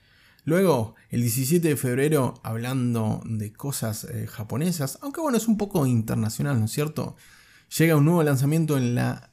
Luego, 0.46 0.96
el 1.10 1.22
17 1.22 1.68
de 1.70 1.78
febrero, 1.78 2.34
hablando 2.44 3.22
de 3.26 3.54
cosas 3.54 4.04
eh, 4.06 4.28
japonesas, 4.28 5.00
aunque 5.02 5.22
bueno, 5.22 5.38
es 5.38 5.48
un 5.48 5.58
poco 5.58 5.86
internacional, 5.86 6.60
¿no 6.60 6.66
es 6.66 6.72
cierto? 6.72 7.16
Llega 7.78 7.96
un 7.96 8.06
nuevo 8.06 8.24
lanzamiento 8.24 8.78
en 8.78 8.96
la 8.96 9.32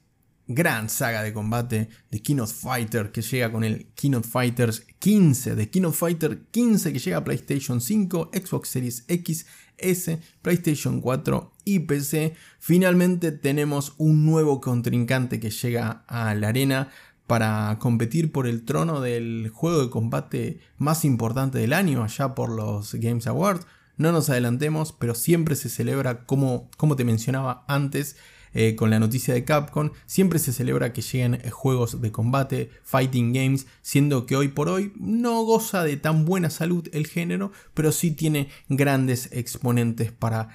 gran 0.53 0.88
saga 0.88 1.23
de 1.23 1.33
combate 1.33 1.88
de 2.11 2.40
of 2.40 2.53
Fighter 2.53 3.12
que 3.12 3.23
llega 3.23 3.53
con 3.53 3.62
el 3.62 3.87
of 4.16 4.27
Fighters 4.27 4.85
15, 4.99 5.55
de 5.55 5.85
of 5.85 5.96
Fighter 5.96 6.42
15 6.51 6.92
que 6.92 6.99
llega 6.99 7.18
a 7.18 7.25
PlayStation 7.25 7.81
5, 7.81 8.31
Xbox 8.33 8.68
Series 8.68 9.05
X, 9.07 9.46
S, 9.79 10.18
PlayStation 10.42 11.01
4 11.01 11.53
y 11.64 11.79
PC. 11.81 12.35
Finalmente 12.59 13.31
tenemos 13.31 13.94
un 13.99 14.27
nuevo 14.27 14.61
contrincante 14.61 15.38
que 15.38 15.51
llega 15.51 16.05
a 16.09 16.35
la 16.35 16.49
arena 16.49 16.88
para 17.31 17.79
competir 17.79 18.33
por 18.33 18.49
el 18.49 18.64
trono 18.64 19.01
del 19.01 19.53
juego 19.55 19.83
de 19.83 19.88
combate 19.88 20.59
más 20.79 21.05
importante 21.05 21.59
del 21.59 21.75
año, 21.75 22.03
allá 22.03 22.35
por 22.35 22.51
los 22.51 22.93
Games 22.97 23.29
Awards. 23.29 23.69
No 23.97 24.11
nos 24.11 24.31
adelantemos, 24.31 24.90
pero 24.90 25.14
siempre 25.14 25.55
se 25.55 25.69
celebra, 25.69 26.27
como, 26.27 26.69
como 26.77 26.97
te 26.97 27.05
mencionaba 27.05 27.64
antes, 27.69 28.16
eh, 28.53 28.75
con 28.75 28.90
la 28.90 28.99
noticia 28.99 29.33
de 29.33 29.45
Capcom, 29.45 29.90
siempre 30.07 30.40
se 30.40 30.53
celebra 30.53 30.93
que 30.93 31.03
lleguen 31.03 31.35
eh, 31.35 31.51
juegos 31.51 32.01
de 32.01 32.11
combate, 32.11 32.73
fighting 32.83 33.33
games, 33.33 33.69
siendo 33.81 34.27
que 34.27 34.35
hoy 34.35 34.49
por 34.49 34.69
hoy 34.69 34.93
no 34.97 35.45
goza 35.45 35.85
de 35.85 35.97
tan 35.97 36.25
buena 36.25 36.51
salud 36.51 36.88
el 36.93 37.07
género, 37.07 37.53
pero 37.75 37.93
sí 37.93 38.11
tiene 38.11 38.49
grandes 38.69 39.29
exponentes 39.31 40.11
para 40.11 40.49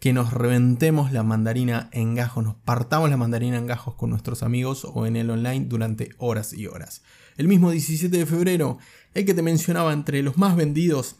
que 0.00 0.14
nos 0.14 0.32
reventemos 0.32 1.12
la 1.12 1.22
mandarina 1.22 1.90
en 1.92 2.14
gajos, 2.14 2.42
nos 2.42 2.56
partamos 2.56 3.10
la 3.10 3.18
mandarina 3.18 3.58
en 3.58 3.66
gajos 3.66 3.94
con 3.94 4.08
nuestros 4.08 4.42
amigos 4.42 4.86
o 4.86 5.06
en 5.06 5.14
el 5.14 5.28
online 5.28 5.66
durante 5.66 6.10
horas 6.16 6.54
y 6.54 6.66
horas. 6.66 7.02
El 7.36 7.48
mismo 7.48 7.70
17 7.70 8.16
de 8.16 8.26
febrero, 8.26 8.78
el 9.12 9.26
que 9.26 9.34
te 9.34 9.42
mencionaba 9.42 9.92
entre 9.92 10.22
los 10.22 10.38
más 10.38 10.56
vendidos 10.56 11.16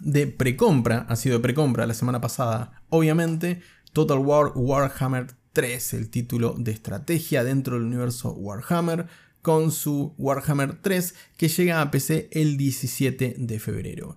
de 0.00 0.26
precompra, 0.26 1.06
ha 1.08 1.14
sido 1.14 1.36
de 1.36 1.42
precompra 1.42 1.86
la 1.86 1.94
semana 1.94 2.20
pasada, 2.20 2.82
obviamente, 2.88 3.62
Total 3.92 4.18
War 4.18 4.52
Warhammer 4.56 5.28
3, 5.52 5.94
el 5.94 6.10
título 6.10 6.56
de 6.58 6.72
estrategia 6.72 7.44
dentro 7.44 7.76
del 7.76 7.84
universo 7.84 8.32
Warhammer, 8.32 9.06
con 9.42 9.70
su 9.70 10.14
Warhammer 10.18 10.80
3 10.82 11.14
que 11.36 11.48
llega 11.48 11.80
a 11.80 11.90
PC 11.92 12.28
el 12.32 12.56
17 12.56 13.36
de 13.38 13.60
febrero. 13.60 14.16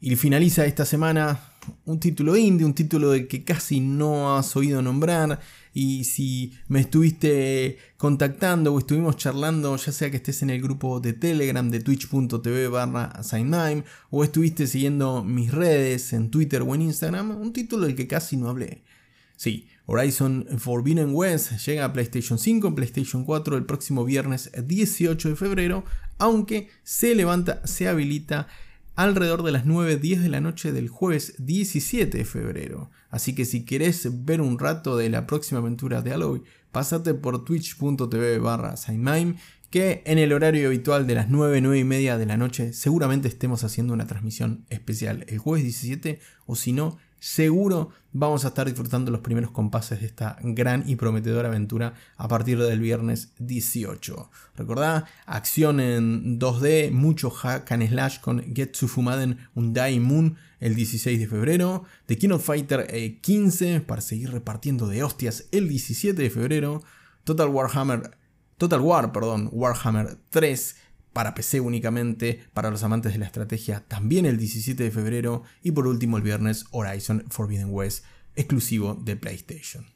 Y 0.00 0.16
finaliza 0.16 0.64
esta 0.64 0.86
semana 0.86 1.49
un 1.84 2.00
título 2.00 2.36
indie, 2.36 2.66
un 2.66 2.74
título 2.74 3.10
de 3.10 3.26
que 3.26 3.44
casi 3.44 3.80
no 3.80 4.36
has 4.36 4.54
oído 4.56 4.82
nombrar. 4.82 5.40
Y 5.72 6.04
si 6.04 6.52
me 6.68 6.80
estuviste 6.80 7.78
contactando 7.96 8.74
o 8.74 8.78
estuvimos 8.78 9.16
charlando, 9.16 9.76
ya 9.76 9.92
sea 9.92 10.10
que 10.10 10.16
estés 10.16 10.42
en 10.42 10.50
el 10.50 10.60
grupo 10.60 11.00
de 11.00 11.12
Telegram 11.12 11.70
de 11.70 11.80
twitch.tv 11.80 12.68
barra 12.68 13.12
o 14.10 14.24
estuviste 14.24 14.66
siguiendo 14.66 15.22
mis 15.22 15.52
redes 15.52 16.12
en 16.12 16.30
Twitter 16.30 16.62
o 16.62 16.74
en 16.74 16.82
Instagram, 16.82 17.30
un 17.40 17.52
título 17.52 17.86
del 17.86 17.94
que 17.94 18.08
casi 18.08 18.36
no 18.36 18.48
hablé. 18.48 18.82
Sí, 19.36 19.68
Horizon 19.86 20.46
Forbidden 20.58 21.14
West 21.14 21.52
llega 21.66 21.84
a 21.84 21.92
PlayStation 21.92 22.38
5, 22.38 22.74
PlayStation 22.74 23.24
4 23.24 23.56
el 23.56 23.64
próximo 23.64 24.04
viernes 24.04 24.50
18 24.62 25.30
de 25.30 25.36
febrero, 25.36 25.84
aunque 26.18 26.68
se 26.82 27.14
levanta, 27.14 27.66
se 27.66 27.88
habilita 27.88 28.48
alrededor 29.02 29.42
de 29.42 29.52
las 29.52 29.64
9.10 29.64 30.18
de 30.18 30.28
la 30.28 30.42
noche 30.42 30.72
del 30.72 30.90
jueves 30.90 31.34
17 31.38 32.18
de 32.18 32.24
febrero. 32.26 32.90
Así 33.08 33.34
que 33.34 33.46
si 33.46 33.64
querés 33.64 34.26
ver 34.26 34.42
un 34.42 34.58
rato 34.58 34.98
de 34.98 35.08
la 35.08 35.26
próxima 35.26 35.60
aventura 35.60 36.02
de 36.02 36.12
Aloy, 36.12 36.42
pasate 36.70 37.14
por 37.14 37.42
twitch.tv 37.42 38.38
barra 38.40 38.74
que 39.70 40.02
en 40.04 40.18
el 40.18 40.34
horario 40.34 40.66
habitual 40.66 41.06
de 41.06 41.14
las 41.14 41.30
9, 41.30 41.62
9 41.62 41.78
y 41.78 41.84
media 41.84 42.18
de 42.18 42.26
la 42.26 42.36
noche 42.36 42.74
seguramente 42.74 43.28
estemos 43.28 43.64
haciendo 43.64 43.94
una 43.94 44.06
transmisión 44.06 44.66
especial 44.68 45.24
el 45.28 45.38
jueves 45.38 45.62
17 45.62 46.20
o 46.44 46.54
si 46.54 46.72
no 46.72 46.98
seguro 47.20 47.90
vamos 48.12 48.44
a 48.44 48.48
estar 48.48 48.66
disfrutando 48.66 49.12
los 49.12 49.20
primeros 49.20 49.52
compases 49.52 50.00
de 50.00 50.06
esta 50.06 50.36
gran 50.42 50.82
y 50.88 50.96
prometedora 50.96 51.48
aventura 51.48 51.94
a 52.16 52.26
partir 52.26 52.58
del 52.58 52.80
viernes 52.80 53.32
18. 53.38 54.30
Recordá, 54.56 55.06
acción 55.26 55.78
en 55.78 56.40
2D, 56.40 56.90
mucho 56.90 57.30
hack 57.30 57.70
and 57.70 57.88
slash 57.88 58.18
con 58.20 58.42
Getsu 58.54 58.88
Fumaden 58.88 59.38
Undai 59.54 60.00
Moon 60.00 60.36
el 60.58 60.74
16 60.74 61.20
de 61.20 61.28
febrero, 61.28 61.84
The 62.06 62.18
King 62.18 62.38
Fighter 62.38 63.20
15 63.20 63.74
eh, 63.74 63.80
para 63.80 64.00
seguir 64.00 64.32
repartiendo 64.32 64.88
de 64.88 65.04
hostias 65.04 65.46
el 65.52 65.68
17 65.68 66.20
de 66.20 66.30
febrero, 66.30 66.82
Total 67.24 67.48
Warhammer 67.48 68.18
Total 68.60 68.80
War, 68.82 69.10
perdón, 69.10 69.48
Warhammer 69.52 70.18
3 70.28 70.76
para 71.12 71.34
PC 71.34 71.60
únicamente, 71.60 72.40
para 72.52 72.70
los 72.70 72.82
amantes 72.82 73.12
de 73.12 73.18
la 73.18 73.26
estrategia 73.26 73.84
también 73.88 74.26
el 74.26 74.38
17 74.38 74.82
de 74.82 74.90
febrero 74.90 75.42
y 75.62 75.72
por 75.72 75.86
último 75.86 76.16
el 76.16 76.22
viernes 76.22 76.64
Horizon 76.70 77.24
Forbidden 77.28 77.70
West 77.70 78.04
exclusivo 78.36 78.94
de 78.94 79.16
PlayStation. 79.16 79.86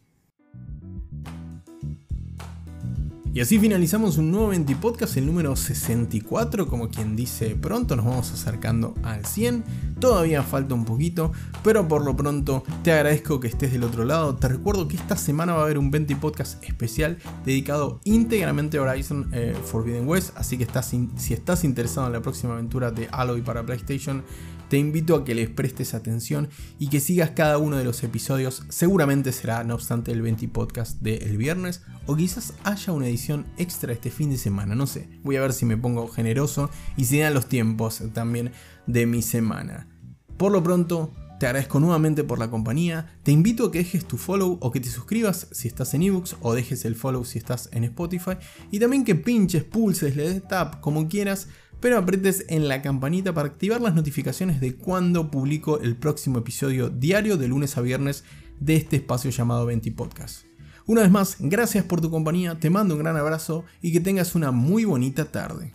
Y 3.34 3.40
así 3.40 3.58
finalizamos 3.58 4.16
un 4.16 4.30
nuevo 4.30 4.46
20 4.50 4.76
Podcast, 4.76 5.16
el 5.16 5.26
número 5.26 5.56
64, 5.56 6.68
como 6.68 6.88
quien 6.88 7.16
dice 7.16 7.56
pronto, 7.56 7.96
nos 7.96 8.04
vamos 8.04 8.30
acercando 8.30 8.94
al 9.02 9.26
100. 9.26 9.64
Todavía 9.98 10.44
falta 10.44 10.76
un 10.76 10.84
poquito, 10.84 11.32
pero 11.64 11.88
por 11.88 12.04
lo 12.04 12.14
pronto 12.14 12.62
te 12.84 12.92
agradezco 12.92 13.40
que 13.40 13.48
estés 13.48 13.72
del 13.72 13.82
otro 13.82 14.04
lado. 14.04 14.36
Te 14.36 14.46
recuerdo 14.46 14.86
que 14.86 14.94
esta 14.94 15.16
semana 15.16 15.52
va 15.52 15.62
a 15.62 15.64
haber 15.64 15.78
un 15.78 15.90
20 15.90 16.14
Podcast 16.14 16.62
especial 16.62 17.18
dedicado 17.44 18.00
íntegramente 18.04 18.78
a 18.78 18.82
Horizon 18.82 19.28
eh, 19.32 19.56
Forbidden 19.64 20.06
West, 20.06 20.30
así 20.36 20.56
que 20.56 20.68
si 21.16 21.34
estás 21.34 21.64
interesado 21.64 22.06
en 22.06 22.12
la 22.12 22.22
próxima 22.22 22.52
aventura 22.52 22.92
de 22.92 23.08
Alloy 23.10 23.42
para 23.42 23.66
PlayStation, 23.66 24.22
te 24.68 24.78
invito 24.78 25.14
a 25.14 25.24
que 25.24 25.34
les 25.34 25.48
prestes 25.48 25.94
atención 25.94 26.48
y 26.78 26.88
que 26.88 27.00
sigas 27.00 27.30
cada 27.30 27.58
uno 27.58 27.76
de 27.76 27.84
los 27.84 28.02
episodios. 28.02 28.64
Seguramente 28.68 29.32
será, 29.32 29.64
no 29.64 29.74
obstante, 29.74 30.12
el 30.12 30.22
20 30.22 30.48
podcast 30.48 31.00
del 31.00 31.36
viernes 31.36 31.82
o 32.06 32.16
quizás 32.16 32.54
haya 32.64 32.92
una 32.92 33.08
edición 33.08 33.46
extra 33.56 33.92
este 33.92 34.10
fin 34.10 34.30
de 34.30 34.38
semana, 34.38 34.74
no 34.74 34.86
sé. 34.86 35.08
Voy 35.22 35.36
a 35.36 35.40
ver 35.40 35.52
si 35.52 35.64
me 35.64 35.76
pongo 35.76 36.08
generoso 36.08 36.70
y 36.96 37.04
si 37.04 37.18
dan 37.18 37.34
los 37.34 37.46
tiempos 37.46 38.02
también 38.12 38.52
de 38.86 39.06
mi 39.06 39.22
semana. 39.22 39.88
Por 40.36 40.52
lo 40.52 40.62
pronto, 40.62 41.12
te 41.38 41.46
agradezco 41.46 41.80
nuevamente 41.80 42.24
por 42.24 42.38
la 42.38 42.50
compañía. 42.50 43.18
Te 43.22 43.32
invito 43.32 43.66
a 43.66 43.72
que 43.72 43.78
dejes 43.78 44.06
tu 44.06 44.16
follow 44.16 44.58
o 44.60 44.70
que 44.70 44.80
te 44.80 44.88
suscribas 44.88 45.48
si 45.50 45.68
estás 45.68 45.92
en 45.94 46.02
ebooks 46.02 46.36
o 46.40 46.54
dejes 46.54 46.84
el 46.84 46.94
follow 46.94 47.24
si 47.24 47.38
estás 47.38 47.68
en 47.72 47.84
Spotify. 47.84 48.32
Y 48.70 48.78
también 48.78 49.04
que 49.04 49.14
pinches, 49.14 49.64
pulses, 49.64 50.16
le 50.16 50.28
des 50.28 50.48
tap, 50.48 50.80
como 50.80 51.08
quieras 51.08 51.48
pero 51.84 51.98
apretes 51.98 52.46
en 52.48 52.66
la 52.66 52.80
campanita 52.80 53.34
para 53.34 53.48
activar 53.48 53.82
las 53.82 53.94
notificaciones 53.94 54.58
de 54.58 54.74
cuando 54.74 55.30
publico 55.30 55.80
el 55.80 55.96
próximo 55.96 56.38
episodio 56.38 56.88
diario 56.88 57.36
de 57.36 57.46
lunes 57.46 57.76
a 57.76 57.82
viernes 57.82 58.24
de 58.58 58.76
este 58.76 58.96
espacio 58.96 59.30
llamado 59.30 59.66
20 59.66 59.92
Podcast. 59.92 60.46
Una 60.86 61.02
vez 61.02 61.10
más, 61.10 61.36
gracias 61.40 61.84
por 61.84 62.00
tu 62.00 62.10
compañía, 62.10 62.58
te 62.58 62.70
mando 62.70 62.94
un 62.94 63.02
gran 63.02 63.18
abrazo 63.18 63.66
y 63.82 63.92
que 63.92 64.00
tengas 64.00 64.34
una 64.34 64.50
muy 64.50 64.86
bonita 64.86 65.26
tarde. 65.26 65.74